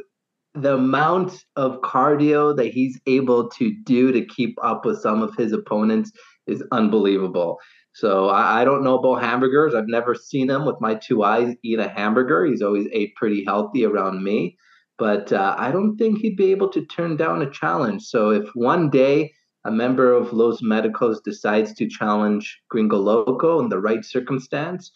the 0.53 0.75
amount 0.75 1.45
of 1.55 1.81
cardio 1.81 2.55
that 2.55 2.67
he's 2.67 2.99
able 3.07 3.49
to 3.51 3.73
do 3.83 4.11
to 4.11 4.25
keep 4.25 4.57
up 4.63 4.85
with 4.85 4.99
some 5.01 5.21
of 5.21 5.35
his 5.35 5.51
opponents 5.51 6.11
is 6.47 6.63
unbelievable. 6.71 7.57
So 7.93 8.29
I, 8.29 8.61
I 8.61 8.65
don't 8.65 8.83
know 8.83 8.97
about 8.97 9.23
hamburgers. 9.23 9.75
I've 9.75 9.87
never 9.87 10.15
seen 10.15 10.49
him 10.49 10.65
with 10.65 10.75
my 10.81 10.95
two 10.95 11.23
eyes 11.23 11.55
eat 11.63 11.79
a 11.79 11.87
hamburger. 11.87 12.45
He's 12.45 12.61
always 12.61 12.87
ate 12.91 13.15
pretty 13.15 13.43
healthy 13.45 13.85
around 13.85 14.23
me, 14.23 14.57
but 15.03 15.33
uh, 15.33 15.53
I 15.57 15.69
don't 15.69 15.97
think 15.97 16.19
he'd 16.19 16.37
be 16.37 16.51
able 16.51 16.69
to 16.69 16.85
turn 16.85 17.17
down 17.17 17.41
a 17.41 17.49
challenge. 17.49 18.03
So 18.03 18.29
if 18.29 18.47
one 18.53 18.89
day 18.89 19.33
a 19.65 19.69
member 19.69 20.13
of 20.13 20.31
Los 20.31 20.61
Medicos 20.61 21.19
decides 21.25 21.73
to 21.73 21.89
challenge 21.89 22.61
Gringo 22.69 22.99
Loco 22.99 23.59
in 23.59 23.67
the 23.67 23.81
right 23.81 24.05
circumstance, 24.05 24.93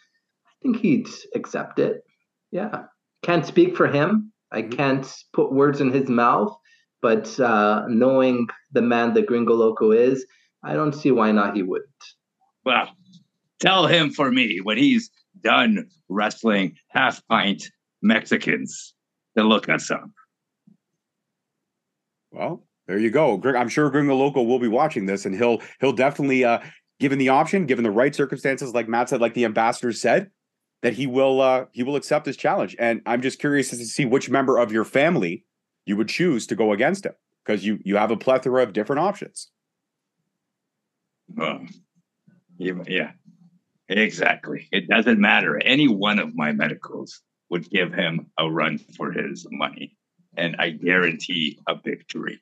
I 0.48 0.52
think 0.62 0.78
he'd 0.78 1.10
accept 1.36 1.78
it. 1.80 2.06
Yeah. 2.52 2.84
Can't 3.22 3.46
speak 3.46 3.76
for 3.76 3.86
him. 3.86 4.32
I 4.50 4.62
mm-hmm. 4.62 4.78
can't 4.78 5.14
put 5.34 5.52
words 5.52 5.82
in 5.82 5.92
his 5.92 6.08
mouth, 6.08 6.56
but 7.02 7.38
uh, 7.42 7.84
knowing 7.90 8.48
the 8.72 8.82
man 8.82 9.14
that 9.16 9.26
Gringo 9.26 9.56
Loco 9.56 9.92
is, 9.92 10.26
I 10.64 10.76
don't 10.76 10.96
see 10.96 11.12
why 11.12 11.34
not 11.34 11.58
he 11.58 11.64
wouldn't. 11.64 12.04
Well, 12.64 12.96
tell 13.60 13.88
him 13.88 14.12
for 14.12 14.32
me 14.32 14.62
when 14.64 14.78
he's 14.78 15.12
done 15.44 15.90
wrestling 16.08 16.78
half 16.94 17.22
pint 17.28 17.70
Mexicans 18.02 18.94
to 19.38 19.44
look 19.44 19.70
us 19.70 19.89
up. 19.91 20.10
Well, 22.32 22.65
there 22.88 22.98
you 22.98 23.10
go. 23.10 23.41
I'm 23.58 23.70
sure 23.70 23.89
Gringo 23.89 24.15
Loco 24.15 24.44
will 24.44 24.60
be 24.60 24.67
watching 24.67 25.06
this, 25.06 25.25
and 25.25 25.36
he'll 25.36 25.62
he'll 25.79 25.94
definitely, 25.94 26.44
uh, 26.44 26.60
given 27.00 27.20
the 27.20 27.29
option, 27.29 27.65
given 27.65 27.84
the 27.84 27.91
right 27.91 28.13
circumstances, 28.13 28.74
like 28.74 28.88
Matt 28.88 29.10
said, 29.10 29.22
like 29.22 29.34
the 29.34 29.46
ambassador 29.46 29.91
said, 29.91 30.29
that 30.82 30.94
he 30.94 31.08
will 31.08 31.41
uh, 31.41 31.65
he 31.72 31.84
will 31.84 31.96
accept 31.96 32.25
this 32.25 32.38
challenge. 32.38 32.75
And 32.79 33.01
I'm 33.06 33.22
just 33.22 33.39
curious 33.39 33.70
to 33.70 33.77
see 33.77 34.06
which 34.06 34.29
member 34.29 34.58
of 34.58 34.72
your 34.72 34.86
family 34.86 35.44
you 35.86 35.98
would 35.98 36.10
choose 36.10 36.48
to 36.48 36.56
go 36.56 36.74
against 36.74 37.06
him 37.06 37.13
because 37.46 37.65
you 37.65 37.79
you 37.84 37.98
have 37.98 38.12
a 38.12 38.17
plethora 38.17 38.63
of 38.63 38.74
different 38.74 39.00
options. 39.00 39.50
Yeah, 42.58 42.74
yeah, 42.88 43.12
exactly. 43.89 44.67
It 44.72 44.88
doesn't 44.88 45.20
matter. 45.20 45.62
Any 45.63 45.88
one 45.88 46.20
of 46.20 46.36
my 46.36 46.51
medicals 46.53 47.22
would 47.50 47.70
give 47.70 47.94
him 47.94 48.27
a 48.38 48.50
run 48.50 48.77
for 48.77 49.12
his 49.12 49.48
money, 49.51 49.96
and 50.36 50.56
I 50.60 50.72
guarantee 50.72 51.60
a 51.68 51.75
victory 51.75 52.42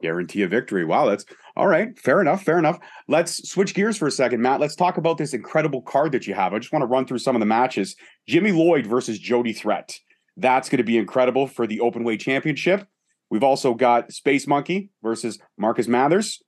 guarantee 0.00 0.42
a 0.42 0.48
victory. 0.48 0.84
Wow, 0.84 1.06
that's 1.06 1.24
all 1.56 1.66
right. 1.66 1.98
Fair 1.98 2.20
enough. 2.20 2.42
Fair 2.42 2.58
enough. 2.58 2.78
Let's 3.08 3.48
switch 3.48 3.74
gears 3.74 3.96
for 3.96 4.06
a 4.06 4.10
second, 4.10 4.40
Matt. 4.40 4.60
Let's 4.60 4.76
talk 4.76 4.96
about 4.96 5.18
this 5.18 5.34
incredible 5.34 5.82
card 5.82 6.12
that 6.12 6.26
you 6.26 6.34
have. 6.34 6.54
I 6.54 6.58
just 6.58 6.72
want 6.72 6.82
to 6.82 6.86
run 6.86 7.06
through 7.06 7.18
some 7.18 7.36
of 7.36 7.40
the 7.40 7.46
matches. 7.46 7.96
Jimmy 8.26 8.52
Lloyd 8.52 8.86
versus 8.86 9.18
Jody 9.18 9.52
Threat. 9.52 9.98
That's 10.36 10.68
going 10.68 10.78
to 10.78 10.84
be 10.84 10.98
incredible 10.98 11.46
for 11.46 11.66
the 11.66 11.80
open 11.80 12.04
weight 12.04 12.20
championship. 12.20 12.86
We've 13.30 13.42
also 13.42 13.74
got 13.74 14.12
Space 14.12 14.46
Monkey 14.46 14.90
versus 15.02 15.38
Marcus 15.58 15.88
Mathers. 15.88 16.42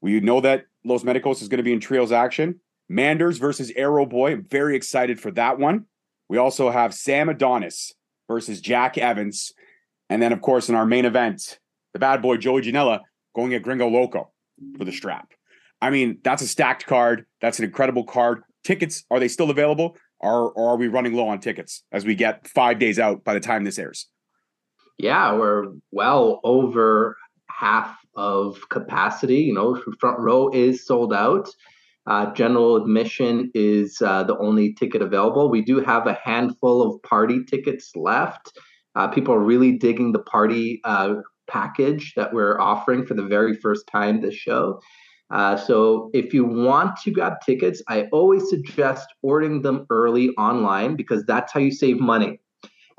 We 0.00 0.20
know 0.20 0.40
that 0.40 0.64
Los 0.84 1.04
Medicos 1.04 1.42
is 1.42 1.48
going 1.48 1.58
to 1.58 1.64
be 1.64 1.72
in 1.72 1.80
trios 1.80 2.12
action. 2.12 2.60
Manders 2.88 3.38
versus 3.38 3.70
Aero 3.76 4.06
Boy. 4.06 4.32
I'm 4.32 4.44
very 4.44 4.74
excited 4.74 5.20
for 5.20 5.30
that 5.32 5.58
one. 5.58 5.84
We 6.28 6.36
also 6.38 6.70
have 6.70 6.94
Sam 6.94 7.28
Adonis 7.28 7.92
versus 8.28 8.60
Jack 8.60 8.98
Evans. 8.98 9.52
And 10.10 10.22
then, 10.22 10.32
of 10.32 10.40
course, 10.40 10.68
in 10.68 10.74
our 10.74 10.86
main 10.86 11.04
event, 11.04 11.58
the 11.92 11.98
bad 11.98 12.22
boy 12.22 12.36
Joey 12.36 12.62
Janela 12.62 13.00
going 13.34 13.54
at 13.54 13.62
Gringo 13.62 13.88
Loco 13.88 14.30
for 14.76 14.84
the 14.84 14.92
strap. 14.92 15.32
I 15.80 15.90
mean, 15.90 16.18
that's 16.22 16.42
a 16.42 16.48
stacked 16.48 16.86
card. 16.86 17.24
That's 17.40 17.58
an 17.58 17.64
incredible 17.64 18.04
card. 18.04 18.42
Tickets, 18.64 19.04
are 19.10 19.20
they 19.20 19.28
still 19.28 19.50
available? 19.50 19.96
Or, 20.20 20.50
or 20.52 20.70
are 20.70 20.76
we 20.76 20.88
running 20.88 21.14
low 21.14 21.28
on 21.28 21.38
tickets 21.38 21.84
as 21.92 22.04
we 22.04 22.14
get 22.16 22.48
five 22.48 22.78
days 22.78 22.98
out 22.98 23.22
by 23.22 23.34
the 23.34 23.40
time 23.40 23.64
this 23.64 23.78
airs? 23.78 24.08
Yeah, 24.98 25.34
we're 25.34 25.66
well 25.92 26.40
over 26.42 27.16
half 27.48 27.96
of 28.16 28.68
capacity. 28.68 29.42
You 29.42 29.54
know, 29.54 29.80
front 30.00 30.18
row 30.18 30.50
is 30.50 30.84
sold 30.84 31.14
out. 31.14 31.48
Uh, 32.08 32.32
general 32.32 32.76
admission 32.76 33.50
is 33.54 34.00
uh, 34.00 34.22
the 34.24 34.36
only 34.38 34.72
ticket 34.72 35.02
available. 35.02 35.50
We 35.50 35.60
do 35.60 35.80
have 35.80 36.06
a 36.06 36.18
handful 36.24 36.80
of 36.80 37.02
party 37.02 37.44
tickets 37.44 37.94
left. 37.94 38.58
Uh, 38.94 39.08
people 39.08 39.34
are 39.34 39.44
really 39.44 39.72
digging 39.72 40.12
the 40.12 40.18
party 40.18 40.80
uh, 40.84 41.16
package 41.48 42.14
that 42.16 42.32
we're 42.32 42.58
offering 42.58 43.04
for 43.04 43.12
the 43.12 43.24
very 43.24 43.54
first 43.54 43.86
time 43.86 44.22
this 44.22 44.34
show. 44.34 44.80
Uh, 45.30 45.54
so 45.56 46.08
if 46.14 46.32
you 46.32 46.46
want 46.46 46.96
to 47.02 47.10
grab 47.10 47.34
tickets, 47.44 47.82
I 47.88 48.04
always 48.04 48.48
suggest 48.48 49.06
ordering 49.22 49.60
them 49.60 49.86
early 49.90 50.30
online 50.38 50.96
because 50.96 51.24
that's 51.26 51.52
how 51.52 51.60
you 51.60 51.70
save 51.70 52.00
money. 52.00 52.40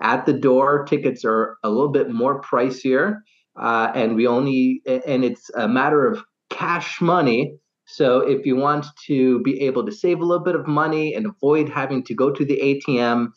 At 0.02 0.28
the 0.28 0.34
door, 0.34 0.86
tickets 0.86 1.26
are 1.26 1.58
a 1.64 1.70
little 1.70 1.92
bit 1.92 2.12
more 2.12 2.42
pricier, 2.42 3.18
uh, 3.60 3.92
and 3.96 4.16
we 4.16 4.28
only 4.28 4.82
and 4.86 5.26
it's 5.26 5.50
a 5.56 5.68
matter 5.68 6.06
of 6.06 6.24
cash 6.52 7.02
money. 7.02 7.58
So 7.92 8.20
if 8.20 8.46
you 8.46 8.56
want 8.56 8.86
to 9.08 9.42
be 9.42 9.62
able 9.62 9.84
to 9.84 9.92
save 9.92 10.20
a 10.20 10.26
little 10.26 10.44
bit 10.44 10.54
of 10.54 10.68
money 10.68 11.16
and 11.16 11.26
avoid 11.26 11.68
having 11.68 12.04
to 12.04 12.14
go 12.14 12.32
to 12.32 12.46
the 12.46 12.82
ATM, 12.88 13.30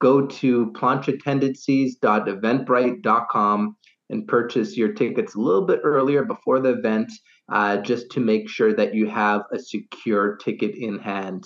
go 0.00 0.24
to 0.26 0.72
planchatendencies.eventbrite.com 0.76 3.76
and 4.08 4.28
purchase 4.28 4.76
your 4.76 4.92
tickets 4.92 5.34
a 5.34 5.40
little 5.40 5.66
bit 5.66 5.80
earlier 5.82 6.24
before 6.24 6.60
the 6.60 6.78
event 6.78 7.10
uh, 7.50 7.78
just 7.78 8.08
to 8.12 8.20
make 8.20 8.48
sure 8.48 8.72
that 8.72 8.94
you 8.94 9.08
have 9.08 9.42
a 9.52 9.58
secure 9.58 10.36
ticket 10.36 10.76
in 10.76 11.00
hand. 11.00 11.42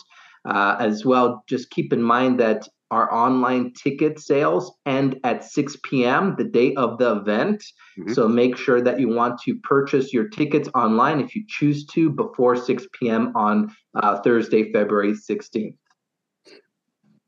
Uh, 0.47 0.77
as 0.79 1.03
well, 1.05 1.43
just 1.49 1.71
keep 1.71 1.95
in 1.95 2.03
mind 2.03 2.39
that 2.41 2.69
our 2.91 3.13
online 3.13 3.73
ticket 3.73 4.19
sales 4.19 4.73
end 4.87 5.19
at 5.25 5.45
6 5.45 5.77
p.m. 5.85 6.35
the 6.37 6.45
day 6.45 6.75
of 6.75 6.99
the 6.99 7.17
event. 7.17 7.63
Mm-hmm. 7.99 8.13
So 8.13 8.29
make 8.29 8.57
sure 8.57 8.81
that 8.81 8.99
you 8.99 9.09
want 9.09 9.41
to 9.43 9.57
purchase 9.63 10.13
your 10.13 10.29
tickets 10.29 10.69
online 10.75 11.21
if 11.21 11.35
you 11.35 11.45
choose 11.49 11.87
to 11.87 12.11
before 12.11 12.57
6 12.57 12.87
p.m. 12.99 13.33
on 13.37 13.75
uh, 13.95 14.21
Thursday, 14.21 14.73
February 14.73 15.13
16th. 15.13 15.77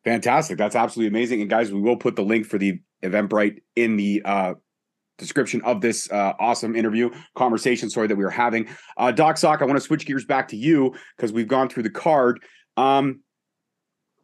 Fantastic. 0.05 0.59
That's 0.59 0.75
absolutely 0.75 1.17
amazing. 1.17 1.41
And 1.41 1.51
guys, 1.51 1.73
we 1.73 1.81
will 1.81 1.97
put 1.97 2.17
the 2.17 2.25
link 2.25 2.47
for 2.47 2.59
the 2.59 2.81
Eventbrite 3.05 3.59
in 3.77 3.97
the 3.97 4.23
uh, 4.25 4.55
description 5.19 5.63
of 5.63 5.81
this 5.81 6.11
uh, 6.11 6.33
awesome 6.41 6.75
interview 6.75 7.11
conversation 7.37 7.89
sorry 7.89 8.09
that 8.09 8.17
we 8.17 8.25
were 8.25 8.31
having 8.31 8.67
uh, 8.97 9.13
doc 9.13 9.37
sock 9.37 9.63
i 9.63 9.65
want 9.65 9.77
to 9.77 9.81
switch 9.81 10.07
gears 10.07 10.25
back 10.25 10.49
to 10.49 10.57
you 10.57 10.93
because 11.17 11.33
we've 11.33 11.49
gone 11.49 11.69
through 11.69 11.83
the 11.83 11.91
card 11.91 12.41
um, 12.77 13.21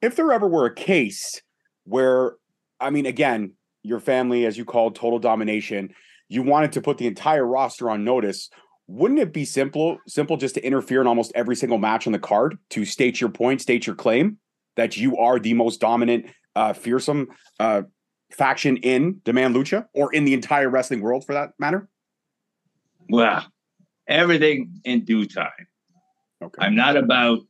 if 0.03 0.17
there 0.17 0.33
ever 0.33 0.47
were 0.47 0.67
a 0.67 0.75
case 0.75 1.43
where 1.85 2.37
i 2.81 2.91
mean 2.91 3.07
again 3.07 3.53
your 3.83 4.01
family 4.01 4.47
as 4.47 4.59
you 4.59 4.65
called 4.65 4.95
total 4.95 5.19
domination 5.19 5.93
you 6.29 6.43
wanted 6.43 6.73
to 6.73 6.81
put 6.81 6.99
the 6.99 7.07
entire 7.07 7.47
roster 7.47 7.91
on 7.91 8.05
notice 8.05 8.51
wouldn't 8.87 9.21
it 9.21 9.33
be 9.33 9.45
simple 9.45 9.99
simple 10.07 10.37
just 10.37 10.55
to 10.55 10.65
interfere 10.65 11.01
in 11.01 11.07
almost 11.07 11.33
every 11.35 11.57
single 11.57 11.79
match 11.79 12.07
on 12.07 12.13
the 12.13 12.19
card 12.19 12.59
to 12.71 12.85
state 12.85 13.21
your 13.21 13.31
point 13.31 13.61
state 13.61 13.87
your 13.87 13.97
claim 13.97 14.39
that 14.77 14.97
you 14.97 15.17
are 15.19 15.39
the 15.39 15.55
most 15.55 15.81
dominant 15.81 16.27
uh, 16.55 16.73
fearsome 16.73 17.29
uh, 17.61 17.83
faction 18.31 18.77
in 18.79 19.21
Demand 19.25 19.55
Lucha 19.55 19.87
or 19.93 20.13
in 20.13 20.25
the 20.25 20.35
entire 20.35 20.69
wrestling 20.69 21.01
world 21.01 21.25
for 21.25 21.35
that 21.35 21.51
matter? 21.59 21.89
Well, 23.09 23.47
everything 24.07 24.81
in 24.85 25.05
due 25.05 25.27
time. 25.27 25.51
Okay. 26.43 26.65
I'm 26.65 26.77
not 26.77 26.97
about 26.97 27.41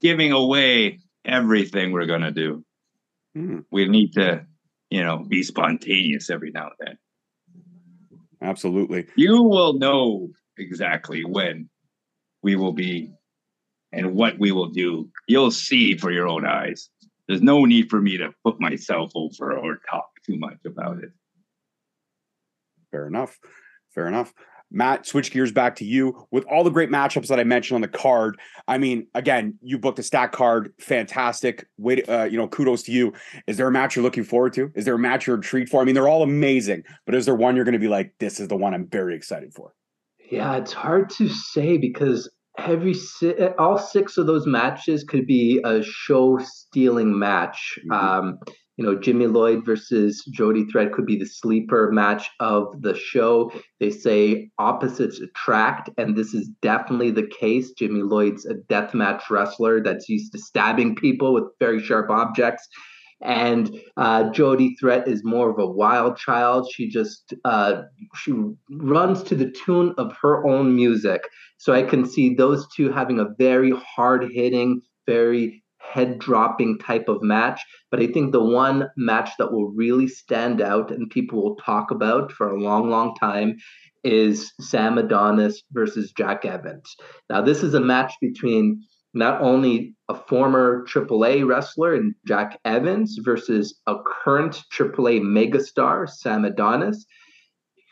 giving 0.00 0.32
away 0.32 1.00
everything 1.30 1.92
we're 1.92 2.06
going 2.06 2.22
to 2.22 2.30
do. 2.30 2.64
Mm. 3.36 3.64
We 3.70 3.88
need 3.88 4.12
to, 4.14 4.46
you 4.90 5.02
know, 5.04 5.18
be 5.18 5.42
spontaneous 5.42 6.30
every 6.30 6.50
now 6.50 6.70
and 6.78 6.88
then. 6.88 6.98
Absolutely. 8.42 9.06
You 9.16 9.42
will 9.42 9.74
know 9.74 10.30
exactly 10.56 11.24
when 11.24 11.68
we 12.42 12.56
will 12.56 12.72
be 12.72 13.12
and 13.92 14.14
what 14.14 14.38
we 14.38 14.52
will 14.52 14.70
do. 14.70 15.10
You'll 15.26 15.50
see 15.50 15.96
for 15.96 16.10
your 16.10 16.28
own 16.28 16.46
eyes. 16.46 16.88
There's 17.28 17.42
no 17.42 17.64
need 17.64 17.90
for 17.90 18.00
me 18.00 18.18
to 18.18 18.32
put 18.44 18.60
myself 18.60 19.12
over 19.14 19.56
or 19.56 19.78
talk 19.88 20.08
too 20.26 20.38
much 20.38 20.58
about 20.66 21.02
it. 21.02 21.10
Fair 22.90 23.06
enough. 23.06 23.38
Fair 23.94 24.06
enough. 24.06 24.32
Matt, 24.70 25.06
switch 25.06 25.30
gears 25.30 25.52
back 25.52 25.76
to 25.76 25.84
you 25.84 26.26
with 26.30 26.44
all 26.44 26.64
the 26.64 26.70
great 26.70 26.90
matchups 26.90 27.28
that 27.28 27.40
I 27.40 27.44
mentioned 27.44 27.76
on 27.76 27.80
the 27.80 27.88
card. 27.88 28.38
I 28.68 28.78
mean, 28.78 29.06
again, 29.14 29.58
you 29.62 29.78
booked 29.78 29.98
a 29.98 30.02
stack 30.02 30.32
card, 30.32 30.72
fantastic. 30.78 31.66
Wait, 31.76 32.08
uh, 32.08 32.24
you 32.24 32.36
know, 32.36 32.48
kudos 32.48 32.82
to 32.84 32.92
you. 32.92 33.12
Is 33.46 33.56
there 33.56 33.68
a 33.68 33.72
match 33.72 33.96
you're 33.96 34.04
looking 34.04 34.24
forward 34.24 34.52
to? 34.54 34.70
Is 34.74 34.84
there 34.84 34.94
a 34.94 34.98
match 34.98 35.26
you're 35.26 35.36
intrigued 35.36 35.68
for? 35.70 35.80
I 35.80 35.84
mean, 35.84 35.94
they're 35.94 36.08
all 36.08 36.22
amazing, 36.22 36.84
but 37.06 37.14
is 37.14 37.26
there 37.26 37.34
one 37.34 37.56
you're 37.56 37.64
going 37.64 37.72
to 37.72 37.78
be 37.78 37.88
like, 37.88 38.14
this 38.18 38.38
is 38.38 38.48
the 38.48 38.56
one 38.56 38.74
I'm 38.74 38.86
very 38.86 39.14
excited 39.14 39.52
for? 39.52 39.74
Yeah, 40.30 40.56
it's 40.56 40.72
hard 40.72 41.10
to 41.10 41.28
say 41.28 41.76
because 41.76 42.30
every 42.58 42.94
all 43.58 43.78
six 43.78 44.16
of 44.16 44.26
those 44.26 44.46
matches 44.46 45.04
could 45.04 45.26
be 45.26 45.60
a 45.64 45.82
show 45.82 46.38
stealing 46.38 47.18
match. 47.18 47.78
Mm-hmm. 47.90 47.92
Um, 47.92 48.38
you 48.80 48.86
know, 48.86 48.98
Jimmy 48.98 49.26
Lloyd 49.26 49.62
versus 49.66 50.24
Jody 50.32 50.64
Threat 50.64 50.94
could 50.94 51.04
be 51.04 51.18
the 51.18 51.26
sleeper 51.26 51.92
match 51.92 52.30
of 52.40 52.80
the 52.80 52.96
show. 52.96 53.52
They 53.78 53.90
say 53.90 54.48
opposites 54.58 55.20
attract, 55.20 55.90
and 55.98 56.16
this 56.16 56.32
is 56.32 56.48
definitely 56.62 57.10
the 57.10 57.26
case. 57.26 57.72
Jimmy 57.72 58.00
Lloyd's 58.00 58.46
a 58.46 58.54
deathmatch 58.54 59.28
wrestler 59.28 59.82
that's 59.82 60.08
used 60.08 60.32
to 60.32 60.38
stabbing 60.38 60.96
people 60.96 61.34
with 61.34 61.44
very 61.58 61.78
sharp 61.78 62.08
objects. 62.08 62.66
And 63.20 63.70
uh, 63.98 64.30
Jody 64.30 64.74
Threat 64.80 65.06
is 65.06 65.22
more 65.24 65.50
of 65.50 65.58
a 65.58 65.70
wild 65.70 66.16
child. 66.16 66.66
She 66.72 66.88
just 66.88 67.34
uh, 67.44 67.82
she 68.14 68.32
runs 68.70 69.22
to 69.24 69.34
the 69.34 69.50
tune 69.50 69.94
of 69.98 70.16
her 70.22 70.46
own 70.46 70.74
music. 70.74 71.20
So 71.58 71.74
I 71.74 71.82
can 71.82 72.06
see 72.06 72.34
those 72.34 72.66
two 72.74 72.90
having 72.90 73.18
a 73.18 73.28
very 73.38 73.72
hard 73.72 74.30
hitting, 74.32 74.80
very 75.04 75.62
head 75.80 76.18
dropping 76.18 76.78
type 76.78 77.08
of 77.08 77.22
match. 77.22 77.60
But 77.90 78.00
I 78.00 78.06
think 78.06 78.32
the 78.32 78.42
one 78.42 78.88
match 78.96 79.30
that 79.38 79.52
will 79.52 79.70
really 79.70 80.08
stand 80.08 80.60
out 80.60 80.90
and 80.90 81.10
people 81.10 81.42
will 81.42 81.56
talk 81.56 81.90
about 81.90 82.32
for 82.32 82.48
a 82.48 82.60
long, 82.60 82.90
long 82.90 83.14
time 83.16 83.56
is 84.04 84.52
Sam 84.60 84.98
Adonis 84.98 85.62
versus 85.72 86.12
Jack 86.12 86.44
Evans. 86.44 86.94
Now, 87.28 87.42
this 87.42 87.62
is 87.62 87.74
a 87.74 87.80
match 87.80 88.14
between 88.20 88.82
not 89.12 89.40
only 89.42 89.94
a 90.08 90.14
former 90.14 90.84
AAA 90.86 91.46
wrestler 91.46 91.94
in 91.94 92.14
Jack 92.26 92.58
Evans 92.64 93.18
versus 93.22 93.80
a 93.86 93.96
current 94.24 94.62
AAA 94.72 95.20
megastar, 95.20 96.08
Sam 96.08 96.44
Adonis, 96.44 97.04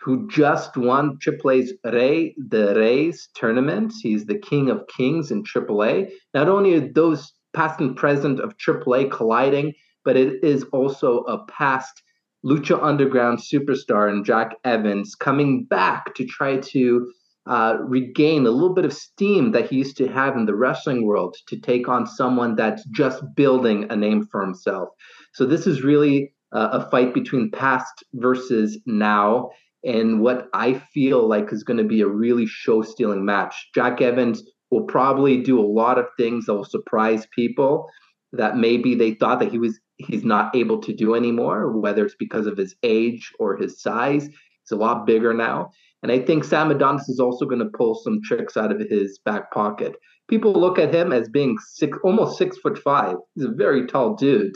who 0.00 0.28
just 0.28 0.76
won 0.76 1.18
AAA's 1.18 1.72
Rey 1.84 2.34
de 2.48 2.74
Reyes 2.74 3.28
tournament. 3.34 3.92
He's 4.00 4.26
the 4.26 4.38
king 4.38 4.70
of 4.70 4.86
kings 4.96 5.32
in 5.32 5.42
AAA. 5.42 6.10
Not 6.34 6.48
only 6.48 6.74
are 6.74 6.92
those 6.92 7.32
past 7.54 7.80
and 7.80 7.96
present 7.96 8.40
of 8.40 8.56
AAA 8.56 9.10
colliding, 9.10 9.74
but 10.04 10.16
it 10.16 10.42
is 10.42 10.64
also 10.72 11.20
a 11.20 11.44
past 11.46 12.02
Lucha 12.44 12.80
Underground 12.82 13.38
superstar 13.38 14.08
and 14.08 14.24
Jack 14.24 14.56
Evans 14.64 15.14
coming 15.14 15.64
back 15.64 16.14
to 16.14 16.24
try 16.24 16.58
to 16.58 17.10
uh, 17.46 17.78
regain 17.80 18.46
a 18.46 18.50
little 18.50 18.74
bit 18.74 18.84
of 18.84 18.92
steam 18.92 19.52
that 19.52 19.68
he 19.70 19.76
used 19.76 19.96
to 19.96 20.06
have 20.08 20.36
in 20.36 20.44
the 20.44 20.54
wrestling 20.54 21.06
world 21.06 21.36
to 21.48 21.58
take 21.58 21.88
on 21.88 22.06
someone 22.06 22.54
that's 22.54 22.84
just 22.86 23.22
building 23.34 23.86
a 23.90 23.96
name 23.96 24.26
for 24.26 24.42
himself. 24.42 24.90
So 25.32 25.46
this 25.46 25.66
is 25.66 25.82
really 25.82 26.32
uh, 26.52 26.68
a 26.72 26.90
fight 26.90 27.14
between 27.14 27.50
past 27.50 28.04
versus 28.14 28.78
now, 28.86 29.50
and 29.84 30.20
what 30.20 30.48
I 30.52 30.74
feel 30.74 31.26
like 31.26 31.52
is 31.52 31.64
going 31.64 31.78
to 31.78 31.84
be 31.84 32.02
a 32.02 32.08
really 32.08 32.46
show-stealing 32.46 33.24
match. 33.24 33.70
Jack 33.74 34.00
Evans 34.00 34.42
will 34.70 34.84
probably 34.84 35.42
do 35.42 35.58
a 35.58 35.64
lot 35.66 35.98
of 35.98 36.06
things 36.16 36.46
that 36.46 36.54
will 36.54 36.64
surprise 36.64 37.26
people 37.34 37.88
that 38.32 38.56
maybe 38.56 38.94
they 38.94 39.14
thought 39.14 39.40
that 39.40 39.50
he 39.50 39.58
was 39.58 39.78
he's 39.96 40.24
not 40.24 40.54
able 40.54 40.80
to 40.80 40.94
do 40.94 41.14
anymore, 41.14 41.76
whether 41.78 42.04
it's 42.04 42.14
because 42.18 42.46
of 42.46 42.56
his 42.56 42.74
age 42.82 43.32
or 43.38 43.56
his 43.56 43.80
size. 43.80 44.26
He's 44.26 44.70
a 44.72 44.76
lot 44.76 45.06
bigger 45.06 45.34
now. 45.34 45.70
And 46.02 46.12
I 46.12 46.20
think 46.20 46.44
Sam 46.44 46.70
Adonis 46.70 47.08
is 47.08 47.18
also 47.18 47.44
going 47.44 47.58
to 47.58 47.70
pull 47.76 47.96
some 47.96 48.20
tricks 48.22 48.56
out 48.56 48.70
of 48.70 48.80
his 48.88 49.18
back 49.24 49.50
pocket. 49.50 49.96
People 50.28 50.52
look 50.52 50.78
at 50.78 50.94
him 50.94 51.12
as 51.12 51.28
being 51.28 51.56
six, 51.58 51.98
almost 52.04 52.38
six 52.38 52.56
foot 52.58 52.78
five. 52.78 53.16
He's 53.34 53.44
a 53.44 53.50
very 53.50 53.86
tall 53.86 54.14
dude, 54.14 54.54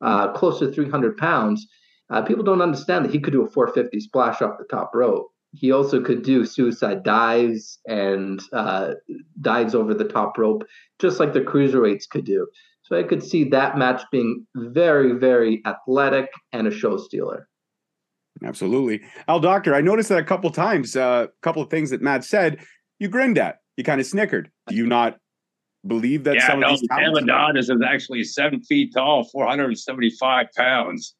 uh, 0.00 0.32
close 0.32 0.60
to 0.60 0.72
300 0.72 1.16
pounds. 1.16 1.66
Uh, 2.10 2.22
people 2.22 2.44
don't 2.44 2.62
understand 2.62 3.04
that 3.04 3.12
he 3.12 3.20
could 3.20 3.32
do 3.32 3.44
a 3.44 3.50
450 3.50 4.00
splash 4.00 4.40
off 4.40 4.56
the 4.58 4.64
top 4.74 4.92
rope. 4.94 5.26
He 5.52 5.72
also 5.72 6.02
could 6.02 6.22
do 6.22 6.44
suicide 6.44 7.02
dives 7.02 7.78
and 7.86 8.40
uh, 8.52 8.94
dives 9.40 9.74
over 9.74 9.94
the 9.94 10.04
top 10.04 10.36
rope, 10.36 10.64
just 10.98 11.20
like 11.20 11.32
the 11.32 11.40
cruiserweights 11.40 12.08
could 12.08 12.24
do. 12.24 12.46
So 12.82 12.98
I 12.98 13.02
could 13.02 13.22
see 13.22 13.44
that 13.44 13.76
match 13.76 14.02
being 14.10 14.46
very, 14.54 15.12
very 15.12 15.62
athletic 15.66 16.30
and 16.52 16.66
a 16.66 16.70
show 16.70 16.96
stealer. 16.96 17.48
Absolutely. 18.42 19.02
El 19.26 19.40
Doctor, 19.40 19.74
I 19.74 19.80
noticed 19.80 20.08
that 20.10 20.18
a 20.18 20.24
couple 20.24 20.50
times, 20.50 20.96
a 20.96 21.02
uh, 21.02 21.26
couple 21.42 21.60
of 21.60 21.70
things 21.70 21.90
that 21.90 22.02
Matt 22.02 22.24
said, 22.24 22.58
you 22.98 23.08
grinned 23.08 23.38
at. 23.38 23.56
You 23.76 23.84
kind 23.84 24.00
of 24.00 24.06
snickered. 24.06 24.50
Do 24.68 24.74
you 24.74 24.86
not 24.86 25.18
believe 25.86 26.24
that 26.24 26.36
yeah, 26.36 26.46
some 26.46 26.60
no, 26.60 26.68
of 26.68 26.80
these 26.80 26.88
talents... 26.88 27.20
Adonis 27.22 27.68
is 27.68 27.82
actually 27.86 28.24
seven 28.24 28.60
feet 28.62 28.92
tall, 28.94 29.24
475 29.24 30.46
pounds. 30.56 31.14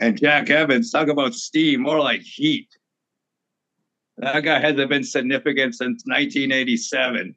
And 0.00 0.16
Jack 0.18 0.50
Evans, 0.50 0.90
talk 0.90 1.08
about 1.08 1.34
steam, 1.34 1.82
more 1.82 1.98
like 1.98 2.20
heat. 2.20 2.68
That 4.18 4.40
guy 4.40 4.58
hasn't 4.60 4.90
been 4.90 5.04
significant 5.04 5.74
since 5.74 6.02
1987. 6.06 7.34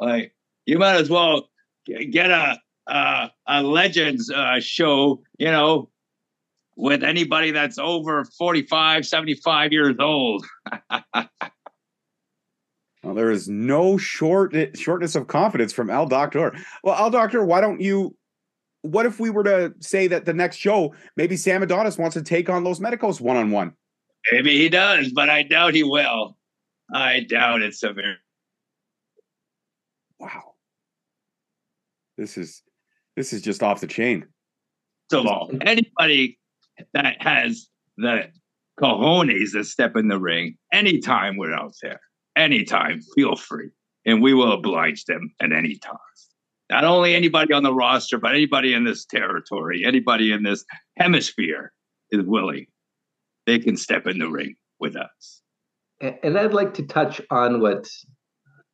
Like, 0.00 0.34
you 0.66 0.78
might 0.78 0.96
as 0.96 1.08
well 1.08 1.48
get 1.86 2.30
a 2.30 2.58
a, 2.86 3.30
a 3.46 3.62
legends 3.62 4.30
uh, 4.30 4.60
show, 4.60 5.22
you 5.38 5.50
know, 5.50 5.90
with 6.76 7.02
anybody 7.02 7.50
that's 7.50 7.78
over 7.78 8.24
45, 8.24 9.06
75 9.06 9.72
years 9.72 9.96
old. 9.98 10.44
well, 11.14 11.28
there 13.14 13.30
is 13.30 13.48
no 13.48 13.96
short 13.96 14.54
shortness 14.76 15.14
of 15.14 15.28
confidence 15.28 15.72
from 15.72 15.90
El 15.90 16.06
Doctor. 16.06 16.54
Well, 16.82 16.96
El 16.96 17.10
Doctor, 17.10 17.44
why 17.44 17.60
don't 17.60 17.80
you? 17.80 18.16
What 18.82 19.06
if 19.06 19.18
we 19.18 19.30
were 19.30 19.44
to 19.44 19.72
say 19.80 20.08
that 20.08 20.26
the 20.26 20.34
next 20.34 20.56
show, 20.56 20.94
maybe 21.16 21.38
Sam 21.38 21.62
Adonis 21.62 21.96
wants 21.96 22.14
to 22.14 22.22
take 22.22 22.50
on 22.50 22.64
Los 22.64 22.80
Medicos 22.80 23.18
one 23.18 23.38
on 23.38 23.50
one? 23.50 23.72
Maybe 24.32 24.56
he 24.56 24.68
does, 24.68 25.12
but 25.12 25.28
I 25.28 25.42
doubt 25.42 25.74
he 25.74 25.82
will. 25.82 26.36
I 26.92 27.20
doubt 27.20 27.62
it 27.62 27.74
severe. 27.74 28.16
Wow. 30.18 30.54
This 32.16 32.38
is 32.38 32.62
this 33.16 33.32
is 33.32 33.42
just 33.42 33.62
off 33.62 33.80
the 33.80 33.86
chain. 33.86 34.26
So 35.10 35.50
anybody 35.60 36.38
that 36.92 37.20
has 37.20 37.68
the 37.96 38.28
cojones 38.80 39.52
to 39.52 39.64
step 39.64 39.96
in 39.96 40.08
the 40.08 40.18
ring 40.18 40.56
anytime 40.72 41.36
we're 41.36 41.54
out 41.54 41.74
there. 41.82 42.00
Anytime, 42.36 43.00
feel 43.14 43.36
free. 43.36 43.70
And 44.06 44.20
we 44.20 44.34
will 44.34 44.52
oblige 44.52 45.04
them 45.04 45.32
at 45.40 45.52
any 45.52 45.76
time. 45.78 45.96
Not 46.70 46.84
only 46.84 47.14
anybody 47.14 47.52
on 47.52 47.62
the 47.62 47.72
roster, 47.72 48.18
but 48.18 48.32
anybody 48.32 48.74
in 48.74 48.84
this 48.84 49.04
territory, 49.04 49.84
anybody 49.86 50.32
in 50.32 50.42
this 50.42 50.64
hemisphere 50.96 51.72
is 52.10 52.24
willing. 52.24 52.66
They 53.46 53.58
can 53.58 53.76
step 53.76 54.06
in 54.06 54.18
the 54.18 54.28
ring 54.28 54.54
with 54.80 54.96
us. 54.96 55.42
And 56.00 56.38
I'd 56.38 56.54
like 56.54 56.74
to 56.74 56.82
touch 56.82 57.20
on 57.30 57.60
what 57.60 57.88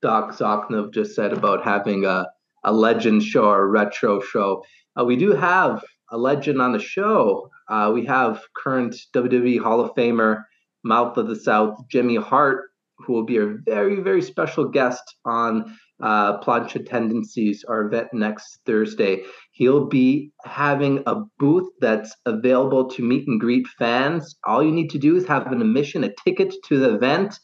Doc 0.02 0.32
Zoknov 0.32 0.92
just 0.92 1.14
said 1.14 1.32
about 1.32 1.62
having 1.62 2.04
a, 2.04 2.26
a 2.64 2.72
legend 2.72 3.22
show 3.22 3.44
or 3.44 3.62
a 3.62 3.66
retro 3.66 4.20
show. 4.20 4.64
Uh, 4.98 5.04
we 5.04 5.16
do 5.16 5.32
have 5.32 5.84
a 6.10 6.18
legend 6.18 6.60
on 6.60 6.72
the 6.72 6.78
show. 6.78 7.48
Uh, 7.68 7.90
we 7.94 8.04
have 8.06 8.42
current 8.56 8.96
WWE 9.14 9.60
Hall 9.60 9.80
of 9.80 9.94
Famer, 9.94 10.44
Mouth 10.82 11.16
of 11.16 11.28
the 11.28 11.36
South, 11.36 11.78
Jimmy 11.88 12.16
Hart, 12.16 12.70
who 12.98 13.12
will 13.12 13.24
be 13.24 13.36
a 13.36 13.46
very, 13.46 14.00
very 14.00 14.22
special 14.22 14.66
guest 14.66 15.02
on 15.24 15.76
uh, 16.02 16.40
Plancha 16.40 16.84
Tendencies, 16.88 17.64
our 17.68 17.82
event 17.82 18.08
next 18.12 18.60
Thursday. 18.66 19.22
He'll 19.52 19.86
be 19.86 20.32
having 20.44 21.02
a 21.06 21.22
booth 21.38 21.68
that's 21.80 22.14
available 22.26 22.88
to 22.90 23.02
meet 23.02 23.26
and 23.28 23.40
greet 23.40 23.66
fans. 23.78 24.36
All 24.44 24.62
you 24.62 24.72
need 24.72 24.90
to 24.90 24.98
do 24.98 25.16
is 25.16 25.26
have 25.26 25.50
an 25.50 25.60
admission, 25.60 26.04
a 26.04 26.12
ticket 26.24 26.54
to 26.68 26.78
the 26.78 26.94
event, 26.94 27.38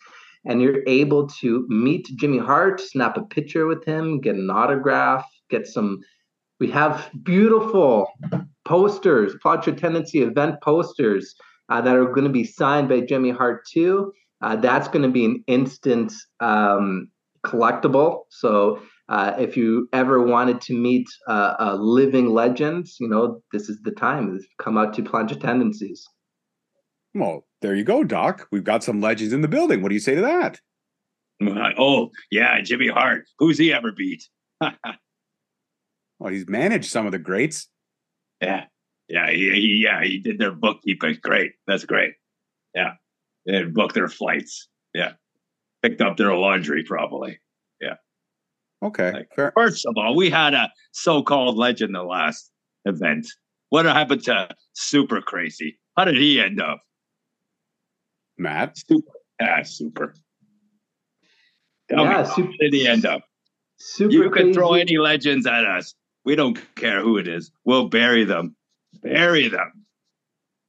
and 0.45 0.62
you're 0.62 0.83
able 0.87 1.29
to 1.40 1.66
meet 1.69 2.09
Jimmy 2.16 2.38
Hart, 2.38 2.81
snap 2.81 3.16
a 3.16 3.23
picture 3.23 3.66
with 3.66 3.85
him, 3.85 4.21
get 4.21 4.37
an 4.37 4.51
autograph, 4.51 5.25
get 5.51 5.66
some. 5.66 6.01
We 6.59 6.71
have 6.71 7.11
beautiful 7.23 8.09
posters, 8.64 9.35
Plancha 9.45 9.77
Tendency 9.77 10.23
event 10.23 10.57
posters 10.62 11.35
uh, 11.69 11.81
that 11.83 11.97
are 11.97 12.07
going 12.07 12.25
to 12.27 12.33
be 12.33 12.45
signed 12.45 12.88
by 12.88 13.01
Jimmy 13.01 13.31
Hart 13.31 13.66
too. 13.71 14.12
Uh, 14.42 14.57
that's 14.57 14.88
going 14.88 15.03
to 15.03 15.11
be 15.11 15.25
an 15.25 15.45
instant 15.47 16.12
um, 16.40 17.09
collectible. 17.46 18.22
So 18.30 18.80
uh, 19.09 19.35
if 19.38 19.56
you 19.56 19.88
ever 19.92 20.22
wanted 20.22 20.61
to 20.62 20.74
meet 20.74 21.06
uh, 21.28 21.54
a 21.59 21.76
living 21.76 22.30
legend, 22.30 22.88
you 22.98 23.09
know 23.09 23.40
this 23.52 23.68
is 23.68 23.80
the 23.82 23.92
time. 23.92 24.38
Come 24.59 24.76
out 24.76 24.94
to 24.94 25.02
Plancha 25.02 25.40
Tendencies. 25.40 26.06
Well, 27.14 27.46
there 27.62 27.74
you 27.74 27.85
go, 27.85 28.04
Doc. 28.04 28.46
We've 28.50 28.64
got 28.64 28.85
some 28.85 29.00
legends 29.00 29.32
in 29.32 29.40
the 29.40 29.48
building. 29.48 29.80
What 29.80 29.88
do 29.88 29.94
you 29.94 30.00
say 30.00 30.14
to 30.14 30.20
that? 30.22 30.61
Oh 31.78 32.11
yeah, 32.30 32.61
Jimmy 32.62 32.88
Hart. 32.88 33.26
Who's 33.38 33.59
he 33.59 33.72
ever 33.72 33.92
beat? 33.92 34.24
well, 34.61 36.32
he's 36.32 36.48
managed 36.48 36.90
some 36.90 37.06
of 37.06 37.12
the 37.12 37.18
greats. 37.18 37.68
Yeah, 38.40 38.64
yeah, 39.09 39.30
he, 39.30 39.50
he 39.52 39.80
yeah 39.82 40.02
he 40.02 40.18
did 40.18 40.38
their 40.38 40.52
bookkeeping. 40.52 41.18
Great, 41.22 41.52
that's 41.66 41.85
great. 41.85 42.14
Yeah, 42.74 42.94
they 43.46 43.64
booked 43.64 43.94
their 43.94 44.09
flights. 44.09 44.68
Yeah, 44.94 45.12
picked 45.87 46.01
up 46.01 46.16
their 46.16 46.35
laundry 46.35 46.83
probably. 46.85 47.38
Yeah. 47.81 47.94
Okay. 48.83 49.12
Like, 49.12 49.29
fair. 49.35 49.53
First 49.55 49.87
of 49.87 49.94
all, 49.96 50.16
we 50.16 50.31
had 50.31 50.55
a 50.55 50.70
so-called 50.92 51.57
legend 51.57 51.94
the 51.94 52.03
last 52.03 52.51
event. 52.85 53.27
What 53.70 53.85
happened 53.85 54.25
to 54.25 54.49
Super 54.75 55.20
Crazy? 55.20 55.79
How 55.96 56.05
did 56.05 56.16
he 56.16 56.40
end 56.40 56.61
up? 56.61 56.81
Matt. 58.38 58.77
Super. 58.79 59.12
Yeah, 59.40 59.62
super. 59.62 60.14
Tell 61.88 62.05
yeah, 62.05 62.22
me, 62.22 62.29
super, 62.35 62.53
did 62.61 62.72
he 62.72 62.87
end 62.87 63.07
up? 63.07 63.22
Super 63.79 64.12
you 64.12 64.31
can 64.31 64.53
throw 64.53 64.75
any 64.75 64.99
legends 64.99 65.46
at 65.46 65.64
us. 65.64 65.94
We 66.25 66.35
don't 66.35 66.59
care 66.75 67.01
who 67.01 67.18
it 67.18 67.29
is. 67.29 67.51
We'll 67.64 67.88
bury 67.88 68.25
them. 68.25 68.57
Bury 69.03 69.49
them. 69.49 69.87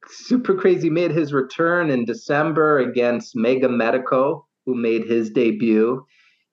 Super 0.08 0.56
Crazy 0.56 0.90
made 0.90 1.12
his 1.12 1.34
return 1.34 1.90
in 1.90 2.06
December 2.06 2.80
against 2.80 3.36
Mega 3.36 3.68
Medico, 3.68 4.47
who 4.68 4.76
made 4.76 5.06
his 5.06 5.32
debut. 5.32 6.06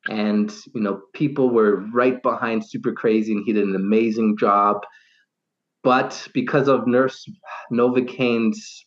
And, 0.09 0.55
you 0.74 0.81
know, 0.81 1.03
people 1.12 1.50
were 1.50 1.85
right 1.92 2.22
behind 2.22 2.64
Super 2.64 2.92
Crazy, 2.92 3.33
and 3.33 3.42
he 3.44 3.53
did 3.53 3.64
an 3.64 3.74
amazing 3.74 4.37
job. 4.38 4.83
But 5.83 6.29
because 6.33 6.68
of 6.68 6.87
Nurse 6.87 7.27
Novocaine's 7.72 8.87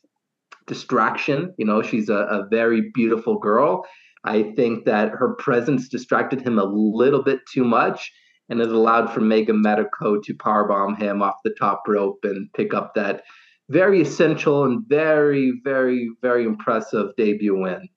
distraction, 0.66 1.54
you 1.58 1.66
know, 1.66 1.82
she's 1.82 2.10
a, 2.10 2.16
a 2.16 2.48
very 2.50 2.90
beautiful 2.94 3.38
girl. 3.38 3.86
I 4.24 4.54
think 4.56 4.86
that 4.86 5.10
her 5.10 5.36
presence 5.36 5.90
distracted 5.90 6.42
him 6.42 6.58
a 6.58 6.64
little 6.64 7.24
bit 7.24 7.42
too 7.52 7.64
much, 7.64 8.12
and 8.50 8.62
it 8.62 8.70
allowed 8.70 9.14
for 9.14 9.22
Mega 9.22 9.54
Medico 9.54 10.20
to 10.22 10.34
powerbomb 10.36 10.98
him 10.98 11.22
off 11.22 11.36
the 11.44 11.56
top 11.60 11.84
rope 11.88 12.20
and 12.24 12.52
pick 12.54 12.74
up 12.74 12.94
that 12.96 13.24
very 13.70 14.02
essential 14.02 14.64
and 14.64 14.84
very, 14.88 15.60
very, 15.64 16.10
very 16.22 16.46
impressive 16.46 17.12
debut 17.18 17.60
win. 17.60 17.90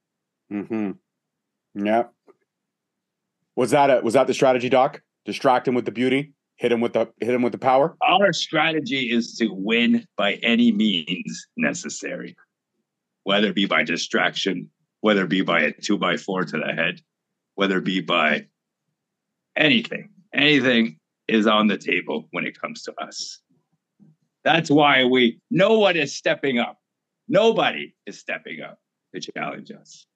Mm-hmm. 0.53 0.91
Yeah. 1.75 2.05
Was 3.57 3.71
that 3.73 3.91
a 3.91 4.01
was 4.03 4.15
that 4.15 4.27
the 4.27 4.35
strategy, 4.35 4.69
Doc? 4.69 5.03
Distract 5.25 5.69
him 5.69 5.75
with 5.75 5.85
the 5.85 5.91
beauty, 5.91 6.33
hit 6.57 6.73
him 6.73 6.81
with 6.81 6.95
the 6.95 7.13
hit 7.21 7.35
him 7.35 7.43
with 7.43 7.53
the 7.53 7.59
power. 7.59 7.97
Our 8.01 8.33
strategy 8.33 9.11
is 9.11 9.35
to 9.37 9.49
win 9.53 10.07
by 10.17 10.35
any 10.35 10.73
means 10.73 11.47
necessary, 11.57 12.37
whether 13.25 13.49
it 13.49 13.55
be 13.55 13.67
by 13.67 13.85
distraction, 13.85 14.71
whether 15.01 15.25
it 15.25 15.31
be 15.31 15.43
by 15.43 15.61
a 15.61 15.73
two 15.73 15.99
by 15.99 16.17
four 16.17 16.45
to 16.45 16.57
the 16.59 16.73
head, 16.73 17.01
whether 17.55 17.79
it 17.79 17.85
be 17.85 18.01
by 18.01 18.47
anything. 19.57 20.09
Anything 20.33 20.97
is 21.29 21.47
on 21.47 21.67
the 21.67 21.79
table 21.79 22.29
when 22.31 22.47
it 22.47 22.61
comes 22.61 22.83
to 22.85 22.95
us. 23.01 23.41
That's 24.43 24.71
why 24.71 25.05
we, 25.05 25.39
no 25.51 25.79
one 25.79 25.97
is 25.97 26.17
stepping 26.17 26.59
up. 26.59 26.79
Nobody 27.29 27.95
is 28.07 28.19
stepping 28.19 28.63
up 28.63 28.79
to 29.15 29.21
challenge 29.21 29.71
us 29.71 30.07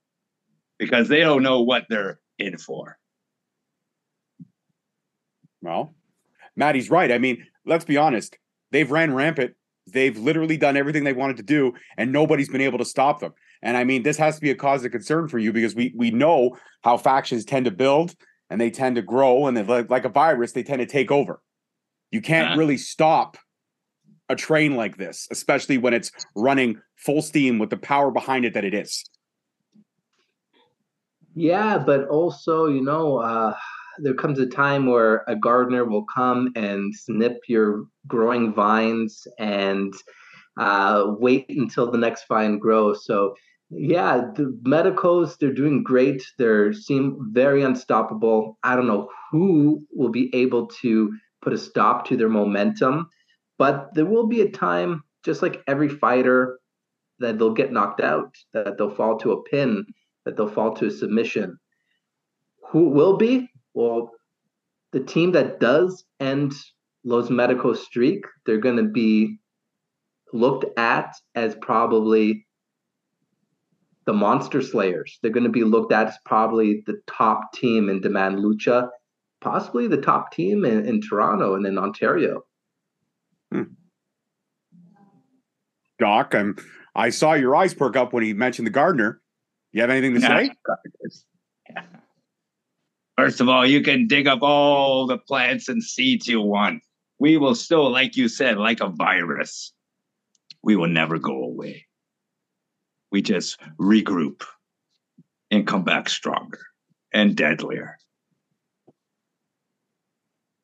because 0.79 1.09
they 1.09 1.21
don't 1.21 1.43
know 1.43 1.63
what 1.63 1.85
they're 1.89 2.21
in 2.39 2.59
for. 2.59 2.99
Well, 5.63 5.95
Maddie's 6.57 6.91
right. 6.91 7.11
I 7.11 7.19
mean, 7.19 7.47
let's 7.65 7.85
be 7.85 7.97
honest. 7.97 8.37
They've 8.71 8.91
ran 8.91 9.15
rampant. 9.15 9.55
They've 9.87 10.17
literally 10.17 10.57
done 10.57 10.77
everything 10.77 11.05
they 11.05 11.13
wanted 11.13 11.37
to 11.39 11.43
do, 11.43 11.75
and 11.97 12.13
nobody's 12.13 12.49
been 12.49 12.61
able 12.61 12.79
to 12.79 12.85
stop 12.85 13.21
them. 13.21 13.33
And 13.63 13.77
I 13.77 13.85
mean, 13.85 14.03
this 14.03 14.17
has 14.19 14.37
to 14.37 14.41
be 14.41 14.51
a 14.51 14.55
cause 14.55 14.85
of 14.85 14.93
concern 14.93 15.29
for 15.29 15.39
you 15.39 15.53
because 15.53 15.75
we 15.75 15.95
we 15.97 16.11
know 16.11 16.57
how 16.83 16.97
factions 16.97 17.45
tend 17.45 17.65
to 17.65 17.71
build 17.71 18.15
and 18.51 18.61
they 18.61 18.71
tend 18.71 18.97
to 18.97 19.03
grow, 19.03 19.47
and 19.47 19.67
like, 19.67 19.91
like 19.91 20.05
a 20.05 20.11
virus, 20.11 20.53
they 20.53 20.63
tend 20.63 20.81
to 20.81 20.87
take 20.87 21.11
over. 21.11 21.41
You 22.11 22.21
can't 22.21 22.49
uh-huh. 22.49 22.59
really 22.59 22.77
stop 22.77 23.37
a 24.29 24.37
train 24.37 24.77
like 24.77 24.97
this, 24.97 25.29
especially 25.31 25.79
when 25.79 25.95
it's 25.95 26.11
running 26.37 26.81
full 26.97 27.23
steam 27.23 27.59
with 27.59 27.71
the 27.71 27.77
power 27.77 28.11
behind 28.11 28.45
it 28.45 28.55
that 28.55 28.65
it 28.65 28.75
is. 28.75 29.05
Yeah, 31.35 31.79
but 31.79 32.09
also, 32.09 32.67
you 32.67 32.83
know, 32.83 33.19
uh, 33.19 33.55
there 33.99 34.15
comes 34.15 34.39
a 34.39 34.47
time 34.47 34.87
where 34.87 35.25
a 35.29 35.37
gardener 35.37 35.85
will 35.85 36.05
come 36.15 36.51
and 36.57 36.95
snip 36.95 37.39
your 37.49 37.87
growing 38.07 38.55
vines 38.55 39.27
and 39.39 39.93
uh, 40.61 41.07
wait 41.19 41.47
until 41.49 41.91
the 41.91 41.99
next 41.99 42.27
vine 42.29 42.59
grows. 42.59 43.05
So, 43.07 43.35
yeah, 43.71 44.31
the 44.37 44.57
medicos 44.65 45.37
they're 45.39 45.53
doing 45.53 45.83
great. 45.83 46.23
They 46.39 46.73
seem 46.73 47.19
very 47.33 47.63
unstoppable. 47.63 48.59
I 48.63 48.77
don't 48.77 48.87
know 48.87 49.09
who 49.33 49.85
will 49.93 50.11
be 50.11 50.31
able 50.35 50.69
to 50.83 51.13
put 51.43 51.53
a 51.53 51.59
stop 51.59 52.07
to 52.09 52.17
their 52.17 52.29
momentum 52.29 53.09
but 53.59 53.91
there 53.95 54.07
will 54.07 54.27
be 54.27 54.41
a 54.43 54.51
time, 54.51 55.05
just 55.25 55.43
like 55.43 55.63
every 55.69 55.89
fighter, 55.89 56.59
that 57.21 57.39
they'll 57.39 57.55
get 57.55 57.73
knocked 57.73 58.01
out, 58.01 58.35
that 58.53 58.77
they'll 58.79 58.95
fall 58.95 59.19
to 59.21 59.33
a 59.33 59.43
pin, 59.45 59.87
that 60.25 60.37
they'll 60.37 60.49
fall 60.49 60.75
to 60.75 60.87
a 60.87 60.91
submission. 60.91 61.59
Who 62.71 62.89
will 62.89 63.17
be? 63.17 63.49
Well, 63.75 64.11
the 64.93 65.01
team 65.01 65.33
that 65.33 65.61
does 65.61 66.05
end 66.21 66.53
Los 67.05 67.29
Medicos 67.29 67.85
streak, 67.85 68.25
they're 68.47 68.59
going 68.59 68.77
to 68.77 68.85
be 68.85 69.39
looked 70.33 70.67
at 70.79 71.15
as 71.35 71.55
probably 71.61 72.47
the 74.07 74.13
Monster 74.13 74.63
Slayers. 74.63 75.19
They're 75.23 75.31
going 75.31 75.45
to 75.45 75.51
be 75.51 75.65
looked 75.65 75.93
at 75.93 76.09
as 76.09 76.19
probably 76.25 76.83
the 76.87 77.01
top 77.07 77.53
team 77.53 77.89
in 77.89 78.01
Demand 78.01 78.39
Lucha, 78.39 78.89
possibly 79.41 79.87
the 79.87 80.01
top 80.01 80.33
team 80.33 80.65
in, 80.65 80.87
in 80.87 81.01
Toronto 81.01 81.55
and 81.55 81.67
in 81.67 81.79
Ontario. 81.79 82.43
Hmm. 83.53 83.63
Doc, 85.99 86.35
I'm. 86.35 86.57
I 86.97 87.11
saw 87.11 87.33
your 87.35 87.57
eyes 87.57 87.75
perk 87.75 87.97
up 87.97 88.13
when 88.13 88.23
he 88.23 88.33
mentioned 88.33 88.67
the 88.67 88.73
gardener. 88.73 89.21
You 89.75 89.81
have 89.81 89.91
anything 89.91 90.15
to 90.15 90.21
say? 90.21 90.51
First 93.19 93.41
of 93.41 93.49
all, 93.49 93.67
you 93.67 93.83
can 93.83 94.07
dig 94.07 94.29
up 94.29 94.39
all 94.41 95.05
the 95.09 95.19
plants 95.19 95.69
and 95.69 95.83
seeds 95.83 96.29
you 96.29 96.41
want. 96.41 96.85
We 97.19 97.37
will 97.39 97.57
still, 97.57 97.91
like 97.91 98.17
you 98.17 98.29
said, 98.29 98.57
like 98.57 98.81
a 98.81 98.89
virus, 98.89 99.73
we 100.63 100.77
will 100.77 100.89
never 100.89 101.19
go 101.19 101.43
away. 101.43 101.87
We 103.11 103.21
just 103.21 103.61
regroup 103.81 104.45
and 105.51 105.67
come 105.67 105.83
back 105.83 106.09
stronger 106.09 106.61
and 107.13 107.37
deadlier. 107.37 107.99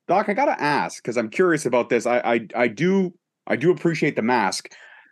Doc, 0.07 0.29
I 0.29 0.35
gotta 0.35 0.61
ask 0.61 1.03
because 1.03 1.17
I'm 1.17 1.31
curious 1.31 1.67
about 1.67 1.89
this. 1.89 2.07
I, 2.07 2.19
I 2.19 2.47
I 2.55 2.69
do 2.69 3.13
I 3.49 3.57
do 3.57 3.73
appreciate 3.73 4.15
the 4.15 4.23
mask. 4.23 4.71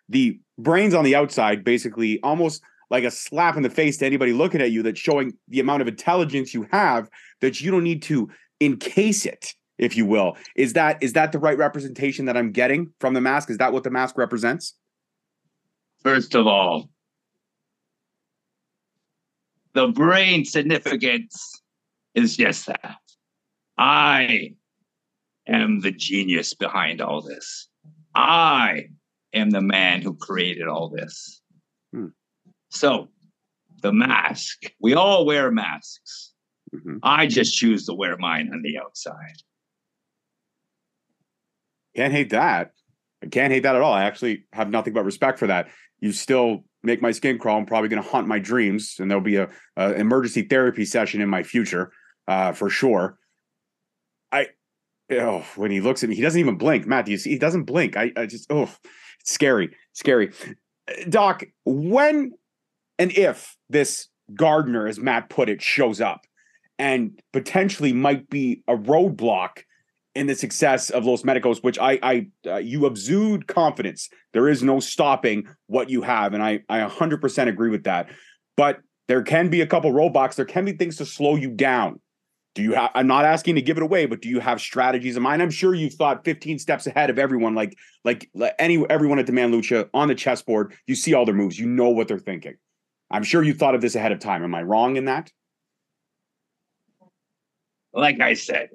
The 0.09 0.39
brains 0.57 0.95
on 0.95 1.05
the 1.05 1.17
outside, 1.17 1.65
basically, 1.65 2.21
almost 2.23 2.63
like 2.91 3.05
a 3.05 3.11
slap 3.11 3.57
in 3.57 3.63
the 3.63 3.71
face 3.71 3.99
to 3.99 4.07
anybody 4.07 4.33
looking 4.33 4.61
at 4.61 4.71
you. 4.71 4.83
That's 4.83 4.99
showing 4.99 5.33
the 5.49 5.61
amount 5.61 5.83
of 5.83 5.89
intelligence 5.89 6.55
you 6.55 6.67
have 6.71 7.09
that 7.41 7.61
you 7.61 7.71
don't 7.71 7.85
need 7.85 8.03
to 8.05 8.29
encase 8.61 9.27
it, 9.27 9.55
if 9.79 9.97
you 9.97 10.07
will. 10.07 10.37
Is 10.57 10.73
that 10.75 11.03
is 11.03 11.13
that 11.15 11.33
the 11.33 11.39
right 11.39 11.57
representation 11.57 12.25
that 12.27 12.37
I'm 12.37 12.53
getting 12.53 12.93
from 13.01 13.15
the 13.15 13.21
mask? 13.21 13.51
Is 13.51 13.59
that 13.59 13.73
what 13.73 13.85
the 13.85 13.91
mask 13.91 14.17
represents? 14.17 14.75
First 16.03 16.35
of 16.35 16.47
all, 16.47 16.91
the 19.75 19.89
brain 19.89 20.45
significance 20.45 21.63
is 22.15 22.37
just 22.37 22.67
that. 22.67 22.97
I 23.77 24.55
am 25.47 25.81
the 25.81 25.93
genius 25.93 26.55
behind 26.55 27.01
all 27.01 27.23
this. 27.23 27.69
I 28.15 28.89
am 29.33 29.51
the 29.51 29.61
man 29.61 30.03
who 30.03 30.17
created 30.17 30.67
all 30.67 30.89
this. 30.89 31.41
Hmm. 31.93 32.07
So, 32.79 33.09
the 33.83 33.93
mask, 33.93 34.71
we 34.81 34.95
all 34.95 35.27
wear 35.27 35.51
masks. 35.51 36.33
Mm-hmm. 36.73 36.99
I 37.03 37.27
just 37.27 37.57
choose 37.57 37.87
to 37.87 37.95
wear 37.95 38.17
mine 38.17 38.51
on 38.53 38.63
the 38.63 38.79
outside. 38.79 39.35
Can't 41.97 42.13
hate 42.13 42.31
that. 42.31 42.71
I 43.21 43.27
can't 43.27 43.53
hate 43.53 43.65
that 43.65 43.75
at 43.75 43.83
all. 43.83 43.93
I 43.93 44.05
actually 44.05 44.45
have 44.53 44.71
nothing 44.71 44.93
but 44.93 45.05
respect 45.05 45.41
for 45.41 45.49
that. 45.49 45.71
You 45.99 46.13
still 46.13 46.65
make 46.85 47.03
my 47.03 47.11
skin 47.11 47.37
crawl. 47.39 47.59
I'm 47.59 47.67
probably 47.67 47.89
going 47.89 48.01
to 48.01 48.09
haunt 48.09 48.29
my 48.29 48.39
dreams, 48.39 48.95
and 49.01 49.11
there'll 49.11 49.25
be 49.25 49.37
a, 49.37 49.49
a 49.77 49.95
emergency 49.95 50.43
therapy 50.43 50.85
session 50.85 51.21
in 51.21 51.29
my 51.29 51.43
future 51.43 51.91
uh, 52.29 52.53
for 52.53 52.71
sure. 52.71 53.19
I 54.31 54.51
oh, 55.11 55.45
when 55.57 55.73
he 55.73 55.81
looks 55.81 56.05
at 56.05 56.11
me, 56.11 56.15
he 56.15 56.23
doesn't 56.23 56.39
even 56.39 56.59
blink. 56.59 56.87
Matt, 56.87 57.07
do 57.07 57.11
you 57.11 57.19
see? 57.19 57.31
He 57.31 57.39
doesn't 57.39 57.65
blink. 57.65 57.97
I, 57.97 58.13
I 58.17 58.27
just, 58.27 58.47
oh, 58.53 58.71
it's 59.21 59.33
scary, 59.33 59.75
scary. 59.95 60.31
Doc, 61.09 61.43
when 61.65 62.33
and 62.99 63.13
if 63.13 63.57
this 63.69 64.09
gardener, 64.35 64.87
as 64.87 64.99
Matt 64.99 65.31
put 65.31 65.49
it, 65.49 65.63
shows 65.63 66.01
up, 66.01 66.27
and 66.79 67.21
potentially 67.33 67.93
might 67.93 68.29
be 68.29 68.63
a 68.69 68.77
roadblock 68.77 69.63
in 70.15 70.27
the 70.27 70.35
success 70.35 70.91
of 70.91 71.05
Los 71.05 71.23
Medicos, 71.23 71.63
which 71.63 71.79
I, 71.79 71.99
I, 72.03 72.27
uh, 72.47 72.57
you 72.57 72.87
exude 72.87 73.47
confidence. 73.47 74.09
There 74.33 74.49
is 74.49 74.63
no 74.63 74.81
stopping 74.81 75.47
what 75.67 75.91
you 75.91 76.03
have, 76.03 76.35
and 76.35 76.43
I, 76.43 76.61
I 76.69 76.81
100% 76.81 77.49
agree 77.49 77.71
with 77.71 77.85
that. 77.85 78.11
But 78.57 78.81
there 79.07 79.23
can 79.23 79.49
be 79.49 79.61
a 79.61 79.67
couple 79.67 79.93
roadblocks. 79.93 80.35
There 80.35 80.45
can 80.45 80.65
be 80.65 80.73
things 80.73 80.97
to 80.97 81.07
slow 81.07 81.37
you 81.37 81.51
down. 81.51 82.01
Do 82.55 82.63
you 82.63 82.73
have? 82.73 82.91
I'm 82.95 83.07
not 83.07 83.25
asking 83.25 83.55
to 83.55 83.63
give 83.63 83.77
it 83.77 83.83
away, 83.83 84.07
but 84.07 84.21
do 84.21 84.29
you 84.29 84.41
have 84.41 84.61
strategies 84.61 85.17
in 85.17 85.23
mind? 85.23 85.41
I'm 85.41 85.51
sure 85.51 85.75
you've 85.75 85.95
thought 85.95 86.25
15 86.25 86.59
steps 86.59 86.89
ahead 86.89 87.09
of 87.09 87.19
everyone, 87.19 87.55
like 87.55 87.77
like, 88.05 88.29
any 88.59 88.85
everyone 88.91 89.21
at 89.21 89.27
Demand 89.27 89.55
Lucha 89.55 89.89
on 89.95 90.09
the 90.09 90.15
chessboard. 90.17 90.75
You 90.87 90.97
see 90.97 91.15
all 91.15 91.25
their 91.25 91.35
moves. 91.35 91.59
You 91.59 91.67
know 91.67 91.91
what 91.91 92.09
they're 92.09 92.19
thinking. 92.19 92.55
I'm 93.11 93.23
sure 93.23 93.43
you 93.43 93.55
thought 93.55 93.75
of 93.75 93.81
this 93.81 93.95
ahead 93.95 94.13
of 94.13 94.19
time. 94.19 94.45
Am 94.45 94.55
I 94.55 94.63
wrong 94.63 94.97
in 94.97 95.07
that? 95.07 95.31
Like 97.93 98.21
I 98.21 98.35
said, 98.35 98.69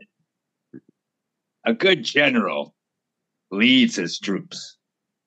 a 1.65 1.73
good 1.73 2.03
general 2.03 2.73
leads 3.51 3.95
his 3.95 4.19
troops, 4.19 4.77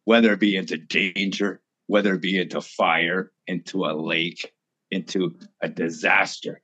whether 0.05 0.33
it 0.33 0.41
be 0.41 0.57
into 0.57 0.77
danger, 0.77 1.61
whether 1.87 2.15
it 2.15 2.23
be 2.23 2.39
into 2.39 2.61
fire, 2.61 3.33
into 3.47 3.85
a 3.87 3.95
lake, 3.95 4.53
into 4.91 5.39
a 5.63 5.69
disaster. 5.69 6.61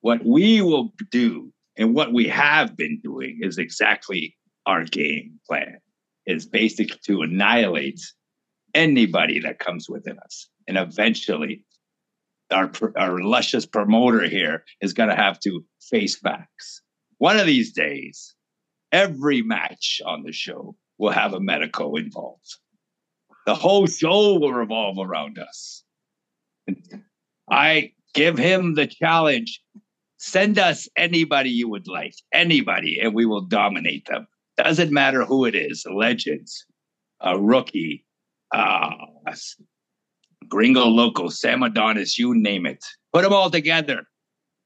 What 0.00 0.24
we 0.24 0.62
will 0.62 0.92
do 1.10 1.52
and 1.76 1.94
what 1.94 2.12
we 2.12 2.28
have 2.28 2.76
been 2.76 3.00
doing 3.02 3.40
is 3.42 3.58
exactly 3.58 4.36
our 4.64 4.84
game 4.84 5.40
plan 5.46 5.78
is 6.26 6.46
basically 6.46 6.98
to 7.06 7.22
annihilate 7.22 8.00
anybody 8.76 9.40
that 9.40 9.58
comes 9.58 9.88
within 9.88 10.18
us. 10.24 10.48
And 10.68 10.76
eventually, 10.76 11.64
our, 12.52 12.70
our 12.96 13.20
luscious 13.20 13.66
promoter 13.66 14.28
here 14.28 14.64
is 14.80 14.92
going 14.92 15.08
to 15.08 15.16
have 15.16 15.40
to 15.40 15.64
face 15.80 16.16
facts. 16.16 16.82
One 17.18 17.38
of 17.38 17.46
these 17.46 17.72
days, 17.72 18.34
every 18.92 19.42
match 19.42 20.00
on 20.06 20.22
the 20.22 20.32
show 20.32 20.76
will 20.98 21.10
have 21.10 21.32
a 21.32 21.40
medico 21.40 21.96
involved. 21.96 22.56
The 23.46 23.54
whole 23.54 23.86
show 23.86 24.38
will 24.38 24.52
revolve 24.52 24.98
around 24.98 25.38
us. 25.38 25.82
I 27.50 27.92
give 28.14 28.38
him 28.38 28.74
the 28.74 28.86
challenge 28.86 29.60
send 30.18 30.58
us 30.58 30.88
anybody 30.96 31.50
you 31.50 31.68
would 31.68 31.86
like, 31.86 32.14
anybody, 32.32 32.98
and 33.00 33.14
we 33.14 33.26
will 33.26 33.42
dominate 33.42 34.06
them. 34.06 34.26
Doesn't 34.56 34.92
matter 34.92 35.24
who 35.24 35.44
it 35.44 35.54
is, 35.54 35.84
legends, 35.90 36.64
a 37.20 37.38
rookie, 37.38 38.05
uh, 38.54 38.90
Gringo 40.48 40.86
Loco, 40.86 41.28
Sam 41.28 41.62
Adonis, 41.62 42.18
you 42.18 42.34
name 42.34 42.66
it. 42.66 42.84
Put 43.12 43.22
them 43.22 43.32
all 43.32 43.50
together, 43.50 44.02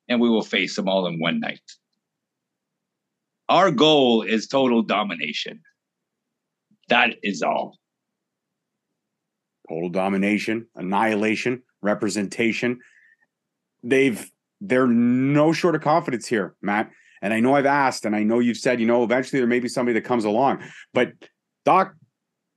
and 0.08 0.20
we 0.20 0.28
will 0.28 0.42
face 0.42 0.76
them 0.76 0.88
all 0.88 1.06
in 1.06 1.18
one 1.20 1.40
night. 1.40 1.62
Our 3.48 3.70
goal 3.70 4.22
is 4.22 4.46
total 4.46 4.82
domination. 4.82 5.60
That 6.88 7.16
is 7.22 7.42
all. 7.42 7.78
Total 9.68 9.88
domination, 9.88 10.66
annihilation, 10.74 11.62
representation. 11.82 12.80
They've 13.82 14.30
they're 14.60 14.86
no 14.86 15.52
short 15.52 15.74
of 15.74 15.80
confidence 15.80 16.26
here, 16.26 16.54
Matt. 16.60 16.90
And 17.22 17.32
I 17.32 17.40
know 17.40 17.54
I've 17.54 17.66
asked, 17.66 18.04
and 18.04 18.14
I 18.14 18.22
know 18.22 18.38
you've 18.38 18.56
said, 18.56 18.80
you 18.80 18.86
know, 18.86 19.02
eventually 19.02 19.40
there 19.40 19.46
may 19.46 19.60
be 19.60 19.68
somebody 19.68 19.94
that 19.94 20.06
comes 20.06 20.24
along. 20.24 20.62
But 20.92 21.12
Doc, 21.64 21.94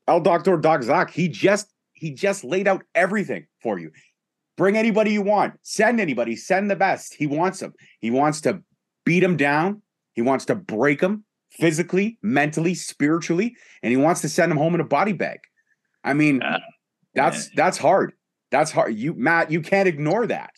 El 0.07 0.21
Doctor 0.21 0.57
Doc 0.57 0.83
Zach, 0.83 1.11
he 1.11 1.27
just 1.27 1.67
he 1.93 2.11
just 2.11 2.43
laid 2.43 2.67
out 2.67 2.83
everything 2.93 3.47
for 3.61 3.79
you. 3.79 3.91
Bring 4.57 4.77
anybody 4.77 5.13
you 5.13 5.21
want. 5.21 5.53
Send 5.61 5.99
anybody. 5.99 6.35
Send 6.35 6.69
the 6.69 6.75
best. 6.75 7.15
He 7.15 7.27
wants 7.27 7.59
them. 7.59 7.73
He 7.99 8.11
wants 8.11 8.41
to 8.41 8.61
beat 9.05 9.21
them 9.21 9.37
down. 9.37 9.81
He 10.13 10.21
wants 10.21 10.45
to 10.45 10.55
break 10.55 10.99
them 10.99 11.23
physically, 11.51 12.17
mentally, 12.21 12.75
spiritually, 12.75 13.55
and 13.81 13.91
he 13.91 13.97
wants 13.97 14.21
to 14.21 14.29
send 14.29 14.51
them 14.51 14.57
home 14.57 14.75
in 14.75 14.81
a 14.81 14.85
body 14.85 15.13
bag. 15.13 15.39
I 16.03 16.13
mean, 16.13 16.41
uh, 16.43 16.59
that's 17.15 17.49
that's 17.55 17.77
hard. 17.77 18.13
That's 18.51 18.71
hard. 18.71 18.95
You 18.95 19.13
Matt, 19.13 19.51
you 19.51 19.61
can't 19.61 19.87
ignore 19.87 20.27
that. 20.27 20.53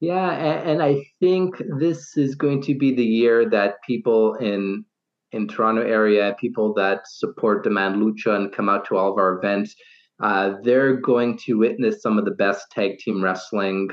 Yeah, 0.00 0.30
and, 0.30 0.70
and, 0.70 0.82
I 0.82 1.04
think 1.20 1.60
this 1.78 2.16
is 2.16 2.34
going 2.34 2.62
to 2.62 2.74
be 2.74 2.94
the 2.94 3.04
year 3.04 3.46
that 3.50 3.82
people 3.86 4.34
in 4.36 4.86
in 5.32 5.48
Toronto 5.48 5.82
area, 5.82 6.36
people 6.40 6.74
that 6.74 7.06
support 7.06 7.64
Demand 7.64 7.96
Lucha 7.96 8.34
and 8.34 8.52
come 8.52 8.68
out 8.68 8.86
to 8.86 8.96
all 8.96 9.12
of 9.12 9.18
our 9.18 9.38
events, 9.38 9.74
uh, 10.22 10.54
they're 10.62 10.96
going 10.96 11.38
to 11.38 11.54
witness 11.54 12.02
some 12.02 12.18
of 12.18 12.24
the 12.24 12.30
best 12.32 12.66
tag 12.70 12.98
team 12.98 13.22
wrestling 13.22 13.88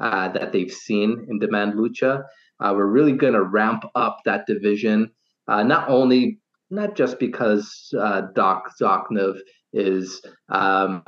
uh, 0.00 0.28
that 0.28 0.52
they've 0.52 0.72
seen 0.72 1.26
in 1.28 1.38
Demand 1.38 1.74
Lucha. 1.74 2.22
Uh, 2.60 2.72
we're 2.74 2.86
really 2.86 3.12
going 3.12 3.34
to 3.34 3.44
ramp 3.44 3.84
up 3.94 4.18
that 4.24 4.46
division, 4.46 5.10
uh, 5.46 5.62
not 5.62 5.88
only 5.88 6.40
not 6.70 6.96
just 6.96 7.18
because 7.18 7.94
uh, 7.98 8.22
Doc 8.34 8.72
Zoknov 8.80 9.38
is 9.72 10.20
um, 10.48 11.02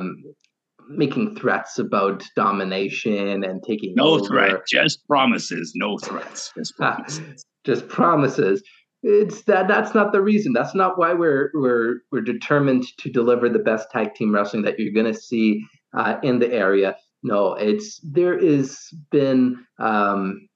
making 0.89 1.37
threats 1.37 1.79
about 1.79 2.23
domination 2.37 3.45
and 3.45 3.63
taking 3.63 3.95
no 3.95 4.15
over. 4.15 4.25
threat, 4.25 4.61
just 4.69 5.07
promises, 5.07 5.73
no 5.75 5.99
threats, 5.99 6.53
just 6.57 6.77
promises. 6.79 7.45
just 7.65 7.89
promises. 7.89 8.63
It's 9.03 9.43
that 9.45 9.67
that's 9.67 9.95
not 9.95 10.13
the 10.13 10.21
reason. 10.21 10.53
That's 10.53 10.75
not 10.75 10.99
why 10.99 11.15
we're 11.15 11.51
we're 11.55 12.01
we're 12.13 12.21
determined 12.21 12.85
to 12.99 13.11
deliver 13.11 13.49
the 13.49 13.59
best 13.59 13.91
tag 13.91 14.15
team 14.15 14.35
wrestling 14.35 14.63
that 14.65 14.79
you're 14.79 14.93
going 14.93 15.13
to 15.13 15.19
see 15.19 15.65
uh, 15.97 16.17
in 16.23 16.39
the 16.39 16.53
area. 16.53 16.97
No, 17.23 17.55
it's 17.55 17.99
there 18.03 18.37
is 18.39 18.79
been 19.11 19.65
um, 19.79 20.49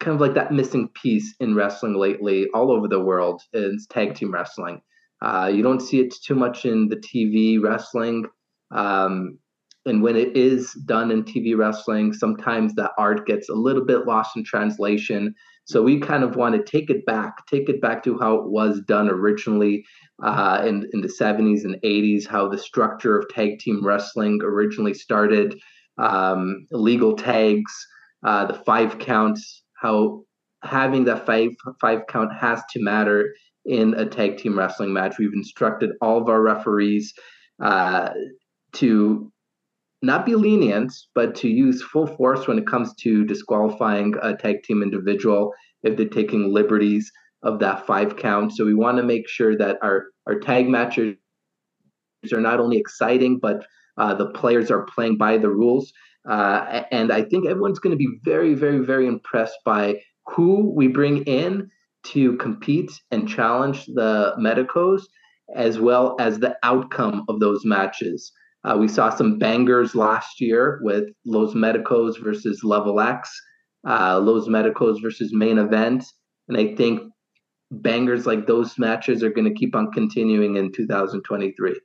kind 0.00 0.14
of 0.14 0.20
like 0.20 0.34
that 0.34 0.52
missing 0.52 0.88
piece 0.88 1.34
in 1.40 1.54
wrestling 1.54 1.94
lately 1.94 2.48
all 2.54 2.70
over 2.70 2.86
the 2.88 3.00
world 3.00 3.42
is 3.52 3.86
tag 3.88 4.14
team 4.14 4.32
wrestling. 4.32 4.80
Uh, 5.22 5.50
you 5.52 5.62
don't 5.62 5.80
see 5.80 6.00
it 6.00 6.14
too 6.24 6.34
much 6.34 6.66
in 6.66 6.88
the 6.88 6.96
TV 6.96 7.62
wrestling. 7.62 8.26
Um, 8.70 9.38
and 9.86 10.02
when 10.02 10.16
it 10.16 10.36
is 10.36 10.72
done 10.84 11.10
in 11.10 11.22
TV 11.22 11.56
wrestling, 11.56 12.12
sometimes 12.12 12.74
that 12.74 12.90
art 12.98 13.26
gets 13.26 13.48
a 13.48 13.54
little 13.54 13.84
bit 13.84 14.04
lost 14.06 14.36
in 14.36 14.44
translation. 14.44 15.34
So 15.66 15.82
we 15.82 15.98
kind 15.98 16.22
of 16.22 16.36
want 16.36 16.54
to 16.54 16.62
take 16.62 16.90
it 16.90 17.04
back, 17.06 17.44
take 17.46 17.68
it 17.68 17.80
back 17.80 18.04
to 18.04 18.16
how 18.18 18.36
it 18.36 18.48
was 18.48 18.80
done 18.86 19.08
originally 19.08 19.84
uh, 20.22 20.62
in 20.64 20.88
in 20.92 21.00
the 21.00 21.08
70s 21.08 21.64
and 21.64 21.74
80s, 21.82 22.26
how 22.26 22.48
the 22.48 22.56
structure 22.56 23.18
of 23.18 23.28
tag 23.28 23.58
team 23.58 23.84
wrestling 23.84 24.40
originally 24.42 24.94
started, 24.94 25.58
um, 25.98 26.66
tags, 27.18 27.86
uh, 28.24 28.46
the 28.46 28.54
five 28.54 28.98
counts, 29.00 29.64
how 29.74 30.22
having 30.62 31.04
that 31.04 31.26
five 31.26 31.50
five 31.80 32.02
count 32.08 32.32
has 32.32 32.62
to 32.70 32.80
matter 32.80 33.34
in 33.64 33.94
a 33.94 34.06
tag 34.06 34.38
team 34.38 34.56
wrestling 34.56 34.92
match. 34.92 35.18
We've 35.18 35.34
instructed 35.34 35.90
all 36.00 36.22
of 36.22 36.28
our 36.28 36.42
referees 36.42 37.12
uh, 37.60 38.10
to 38.74 39.32
not 40.02 40.26
be 40.26 40.34
lenient, 40.34 40.92
but 41.14 41.34
to 41.36 41.48
use 41.48 41.82
full 41.82 42.06
force 42.06 42.46
when 42.46 42.58
it 42.58 42.66
comes 42.66 42.94
to 42.96 43.24
disqualifying 43.24 44.14
a 44.22 44.36
tag 44.36 44.62
team 44.62 44.82
individual 44.82 45.52
if 45.82 45.96
they're 45.96 46.06
taking 46.08 46.52
liberties 46.52 47.10
of 47.42 47.58
that 47.60 47.86
five 47.86 48.16
count. 48.16 48.52
So 48.52 48.64
we 48.64 48.74
want 48.74 48.98
to 48.98 49.02
make 49.02 49.28
sure 49.28 49.56
that 49.56 49.78
our, 49.82 50.06
our 50.26 50.38
tag 50.38 50.68
matches 50.68 51.16
are 52.32 52.40
not 52.40 52.60
only 52.60 52.76
exciting, 52.78 53.38
but 53.40 53.66
uh, 53.96 54.14
the 54.14 54.30
players 54.30 54.70
are 54.70 54.84
playing 54.84 55.16
by 55.16 55.38
the 55.38 55.48
rules. 55.48 55.92
Uh, 56.28 56.82
and 56.90 57.12
I 57.12 57.22
think 57.22 57.46
everyone's 57.46 57.78
going 57.78 57.96
to 57.96 57.96
be 57.96 58.18
very, 58.24 58.54
very, 58.54 58.80
very 58.80 59.06
impressed 59.06 59.58
by 59.64 60.00
who 60.26 60.72
we 60.74 60.88
bring 60.88 61.22
in 61.24 61.70
to 62.06 62.36
compete 62.36 62.90
and 63.10 63.28
challenge 63.28 63.86
the 63.86 64.34
Medicos, 64.38 65.06
as 65.54 65.78
well 65.78 66.16
as 66.18 66.38
the 66.38 66.56
outcome 66.62 67.24
of 67.28 67.40
those 67.40 67.64
matches. 67.64 68.32
Uh, 68.66 68.76
we 68.76 68.88
saw 68.88 69.10
some 69.10 69.38
bangers 69.38 69.94
last 69.94 70.40
year 70.40 70.80
with 70.82 71.04
Los 71.24 71.54
Medicos 71.54 72.16
versus 72.16 72.64
Level 72.64 73.00
X, 73.00 73.30
uh, 73.88 74.18
Los 74.18 74.48
Medicos 74.48 74.98
versus 75.00 75.32
Main 75.32 75.58
Event. 75.58 76.04
And 76.48 76.56
I 76.56 76.74
think 76.74 77.00
bangers 77.70 78.26
like 78.26 78.46
those 78.46 78.76
matches 78.76 79.22
are 79.22 79.30
going 79.30 79.48
to 79.48 79.54
keep 79.54 79.76
on 79.76 79.92
continuing 79.92 80.56
in 80.56 80.72
2023. 80.72 81.80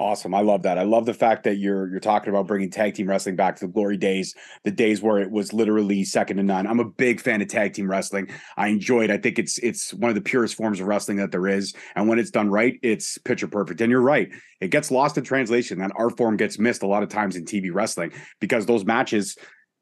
Awesome. 0.00 0.34
I 0.34 0.40
love 0.40 0.62
that. 0.62 0.78
I 0.78 0.82
love 0.82 1.06
the 1.06 1.14
fact 1.14 1.44
that 1.44 1.56
you're 1.56 1.88
you're 1.88 2.00
talking 2.00 2.30
about 2.30 2.46
bringing 2.46 2.70
tag 2.70 2.94
team 2.94 3.08
wrestling 3.08 3.36
back 3.36 3.56
to 3.56 3.66
the 3.66 3.72
glory 3.72 3.96
days, 3.96 4.34
the 4.64 4.70
days 4.70 5.00
where 5.00 5.18
it 5.18 5.30
was 5.30 5.52
literally 5.52 6.02
second 6.02 6.38
to 6.38 6.42
none. 6.42 6.66
I'm 6.66 6.80
a 6.80 6.84
big 6.84 7.20
fan 7.20 7.40
of 7.40 7.48
tag 7.48 7.74
team 7.74 7.88
wrestling. 7.88 8.28
I 8.56 8.68
enjoy 8.68 9.04
it. 9.04 9.10
I 9.10 9.18
think 9.18 9.38
it's 9.38 9.58
it's 9.58 9.94
one 9.94 10.08
of 10.08 10.14
the 10.14 10.22
purest 10.22 10.56
forms 10.56 10.80
of 10.80 10.86
wrestling 10.86 11.18
that 11.18 11.30
there 11.30 11.46
is, 11.46 11.72
and 11.94 12.08
when 12.08 12.18
it's 12.18 12.30
done 12.30 12.50
right, 12.50 12.80
it's 12.82 13.18
picture 13.18 13.46
perfect. 13.46 13.80
And 13.80 13.90
you're 13.90 14.00
right. 14.00 14.28
It 14.60 14.68
gets 14.68 14.90
lost 14.90 15.18
in 15.18 15.24
translation. 15.24 15.78
That 15.78 15.92
art 15.94 16.16
form 16.16 16.36
gets 16.36 16.58
missed 16.58 16.82
a 16.82 16.88
lot 16.88 17.02
of 17.02 17.08
times 17.08 17.36
in 17.36 17.44
TV 17.44 17.70
wrestling 17.72 18.12
because 18.40 18.66
those 18.66 18.84
matches 18.84 19.36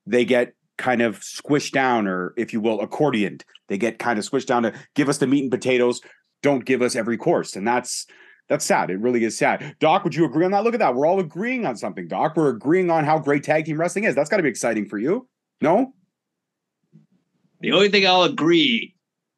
they 0.07 0.25
get 0.25 0.55
kind 0.77 1.03
of 1.03 1.20
squished 1.20 1.73
down 1.73 2.07
or 2.07 2.35
if 2.37 2.53
you 2.53 2.61
will 2.61 2.81
accordioned. 2.81 3.42
They 3.68 3.79
get 3.79 3.99
kind 3.99 4.18
of 4.18 4.29
squished 4.29 4.46
down 4.46 4.64
to 4.64 4.75
give 4.94 5.09
us 5.09 5.18
the 5.18 5.27
meat 5.27 5.42
and 5.42 5.51
potatoes, 5.51 6.01
don't 6.42 6.64
give 6.64 6.83
us 6.83 6.96
every 6.96 7.16
course. 7.16 7.55
And 7.55 7.66
that's 7.66 8.07
that's 8.51 8.65
sad. 8.65 8.91
It 8.91 8.99
really 8.99 9.23
is 9.23 9.39
sad. 9.39 9.77
Doc, 9.79 10.03
would 10.03 10.15
you 10.15 10.25
agree 10.25 10.45
on 10.45 10.51
that? 10.51 10.65
Look 10.65 10.75
at 10.75 10.81
that. 10.81 10.97
We're 10.97 11.07
all 11.07 11.21
agreeing 11.21 11.65
on 11.65 11.77
something, 11.77 12.09
Doc. 12.09 12.37
We're 12.37 12.51
agreeing 12.51 12.91
on 12.91 13.05
how 13.05 13.17
great 13.17 13.45
tag 13.45 13.65
team 13.65 13.81
wrestling 13.81 14.05
is. 14.05 14.17
That's 14.17 14.29
got 14.29 14.39
to 14.39 14.43
be 14.43 14.49
exciting 14.49 14.87
for 14.87 14.99
you. 14.99 15.29
No? 15.61 15.95
The 17.61 17.71
only 17.71 17.91
thing 17.91 18.09
I'll 18.09 18.25
agree 18.25 18.97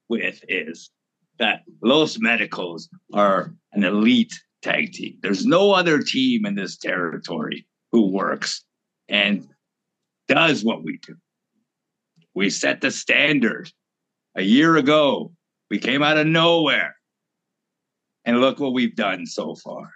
with 0.09 0.43
is 0.49 0.91
that 1.39 1.61
Los 1.83 2.17
Medicos 2.17 2.89
are 3.13 3.55
an 3.75 3.85
elite 3.85 4.33
tag 4.63 4.93
team. 4.93 5.19
There's 5.21 5.45
no 5.45 5.73
other 5.73 6.03
team 6.03 6.47
in 6.47 6.55
this 6.55 6.79
territory 6.79 7.67
who 7.91 8.11
works 8.11 8.65
and 9.11 9.47
does 10.27 10.65
what 10.65 10.85
we 10.85 10.97
do. 11.07 11.17
We 12.35 12.49
set 12.49 12.81
the 12.81 12.91
standard. 12.91 13.71
A 14.37 14.43
year 14.43 14.79
ago, 14.79 15.33
we 15.69 15.79
came 15.79 16.03
out 16.03 16.17
of 16.17 16.27
nowhere. 16.27 16.97
And 18.25 18.41
look 18.41 18.61
what 18.61 18.73
we've 18.73 18.95
done 18.95 19.27
so 19.27 19.55
far. 19.57 19.91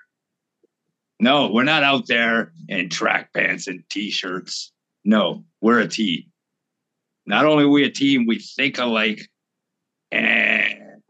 No, 1.21 1.51
we're 1.53 1.65
not 1.65 1.83
out 1.83 2.07
there 2.07 2.53
in 2.69 2.89
track 2.89 3.33
pants 3.33 3.67
and 3.69 3.83
t 3.89 4.11
shirts. 4.11 4.73
No, 5.05 5.45
we're 5.61 5.81
a 5.81 5.89
team. 5.89 6.25
Not 7.25 7.47
only 7.47 7.65
we 7.65 7.85
a 7.85 7.91
team, 7.91 8.27
we 8.27 8.39
think 8.39 8.79
alike 8.79 9.21
and 10.13 11.03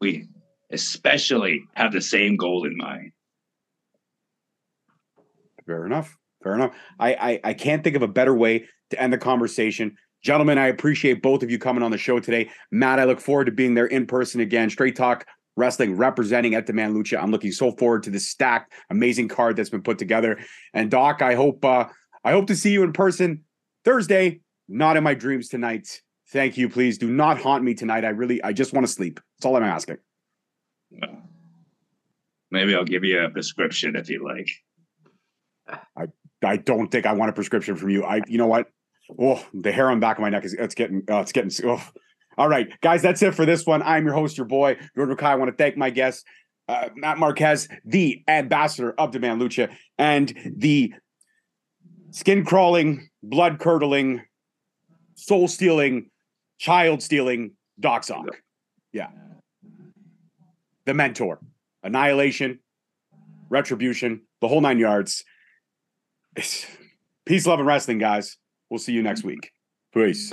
we 0.00 0.28
especially 0.70 1.62
have 1.74 1.92
the 1.92 2.00
same 2.00 2.36
goal 2.36 2.66
in 2.66 2.76
mind. 2.76 3.12
Fair 5.66 5.86
enough. 5.86 6.16
Fair 6.42 6.54
enough. 6.54 6.74
I, 6.98 7.14
I 7.14 7.40
I 7.44 7.54
can't 7.54 7.84
think 7.84 7.96
of 7.96 8.02
a 8.02 8.08
better 8.08 8.34
way 8.34 8.66
to 8.90 9.00
end 9.00 9.12
the 9.12 9.18
conversation. 9.18 9.96
Gentlemen, 10.22 10.58
I 10.58 10.68
appreciate 10.68 11.22
both 11.22 11.42
of 11.42 11.50
you 11.50 11.58
coming 11.58 11.82
on 11.82 11.90
the 11.90 11.98
show 11.98 12.20
today. 12.20 12.50
Matt, 12.70 13.00
I 13.00 13.04
look 13.04 13.20
forward 13.20 13.46
to 13.46 13.52
being 13.52 13.74
there 13.74 13.86
in 13.86 14.06
person 14.06 14.40
again. 14.40 14.70
Straight 14.70 14.96
Talk 14.96 15.26
Wrestling 15.56 15.96
representing 15.96 16.54
at 16.54 16.66
Demand 16.66 16.96
Lucha. 16.96 17.22
I'm 17.22 17.30
looking 17.30 17.52
so 17.52 17.72
forward 17.72 18.02
to 18.04 18.10
this 18.10 18.28
stacked, 18.28 18.72
amazing 18.90 19.28
card 19.28 19.56
that's 19.56 19.70
been 19.70 19.82
put 19.82 19.98
together. 19.98 20.38
And 20.72 20.90
Doc, 20.90 21.20
I 21.20 21.34
hope 21.34 21.64
uh, 21.64 21.86
I 22.24 22.32
hope 22.32 22.46
to 22.46 22.56
see 22.56 22.72
you 22.72 22.82
in 22.82 22.92
person 22.92 23.44
Thursday. 23.84 24.40
Not 24.68 24.96
in 24.96 25.04
my 25.04 25.14
dreams 25.14 25.48
tonight. 25.48 26.00
Thank 26.30 26.56
you. 26.56 26.68
Please 26.68 26.96
do 26.96 27.10
not 27.10 27.38
haunt 27.38 27.62
me 27.62 27.74
tonight. 27.74 28.04
I 28.04 28.10
really, 28.10 28.42
I 28.42 28.54
just 28.54 28.72
want 28.72 28.86
to 28.86 28.92
sleep. 28.92 29.20
That's 29.36 29.44
all 29.44 29.56
I'm 29.56 29.62
asking. 29.62 29.98
Well, 30.90 31.22
maybe 32.50 32.74
I'll 32.74 32.84
give 32.84 33.04
you 33.04 33.20
a 33.20 33.28
prescription 33.28 33.96
if 33.96 34.08
you 34.08 34.24
like. 34.24 34.48
I 35.96 36.06
I 36.42 36.56
don't 36.56 36.88
think 36.88 37.06
I 37.06 37.12
want 37.12 37.30
a 37.30 37.32
prescription 37.34 37.76
from 37.76 37.90
you. 37.90 38.04
I 38.04 38.22
you 38.26 38.38
know 38.38 38.46
what? 38.46 38.68
Oh, 39.18 39.44
the 39.52 39.72
hair 39.72 39.90
on 39.90 39.98
the 39.98 40.00
back 40.00 40.16
of 40.16 40.22
my 40.22 40.30
neck 40.30 40.44
is 40.44 40.54
it's 40.54 40.74
getting 40.74 41.02
uh, 41.10 41.20
it's 41.20 41.32
getting 41.32 41.50
oh. 41.68 41.82
All 42.38 42.48
right, 42.48 42.68
guys, 42.80 43.02
that's 43.02 43.22
it 43.22 43.34
for 43.34 43.44
this 43.44 43.66
one. 43.66 43.82
I'm 43.82 44.04
your 44.04 44.14
host, 44.14 44.38
your 44.38 44.46
boy, 44.46 44.78
Jordan 44.96 45.16
Kai. 45.16 45.32
I 45.32 45.34
want 45.34 45.50
to 45.50 45.56
thank 45.56 45.76
my 45.76 45.90
guest, 45.90 46.24
uh, 46.68 46.88
Matt 46.94 47.18
Marquez, 47.18 47.68
the 47.84 48.22
ambassador 48.26 48.92
of 48.92 49.10
Demand 49.10 49.40
Lucha, 49.40 49.74
and 49.98 50.32
the 50.56 50.94
skin 52.10 52.44
crawling, 52.44 53.08
blood 53.22 53.58
curdling, 53.58 54.22
soul 55.14 55.48
stealing, 55.48 56.10
child 56.58 57.02
stealing 57.02 57.52
Doc 57.78 58.04
Sock. 58.04 58.26
Yeah. 58.92 59.08
The 60.84 60.94
mentor, 60.94 61.38
annihilation, 61.82 62.60
retribution, 63.50 64.22
the 64.40 64.48
whole 64.48 64.60
nine 64.60 64.78
yards. 64.78 65.24
Peace, 66.34 67.46
love, 67.46 67.58
and 67.58 67.68
wrestling, 67.68 67.98
guys. 67.98 68.36
We'll 68.70 68.78
see 68.78 68.92
you 68.92 69.02
next 69.02 69.22
week. 69.22 69.52
Peace. 69.92 70.32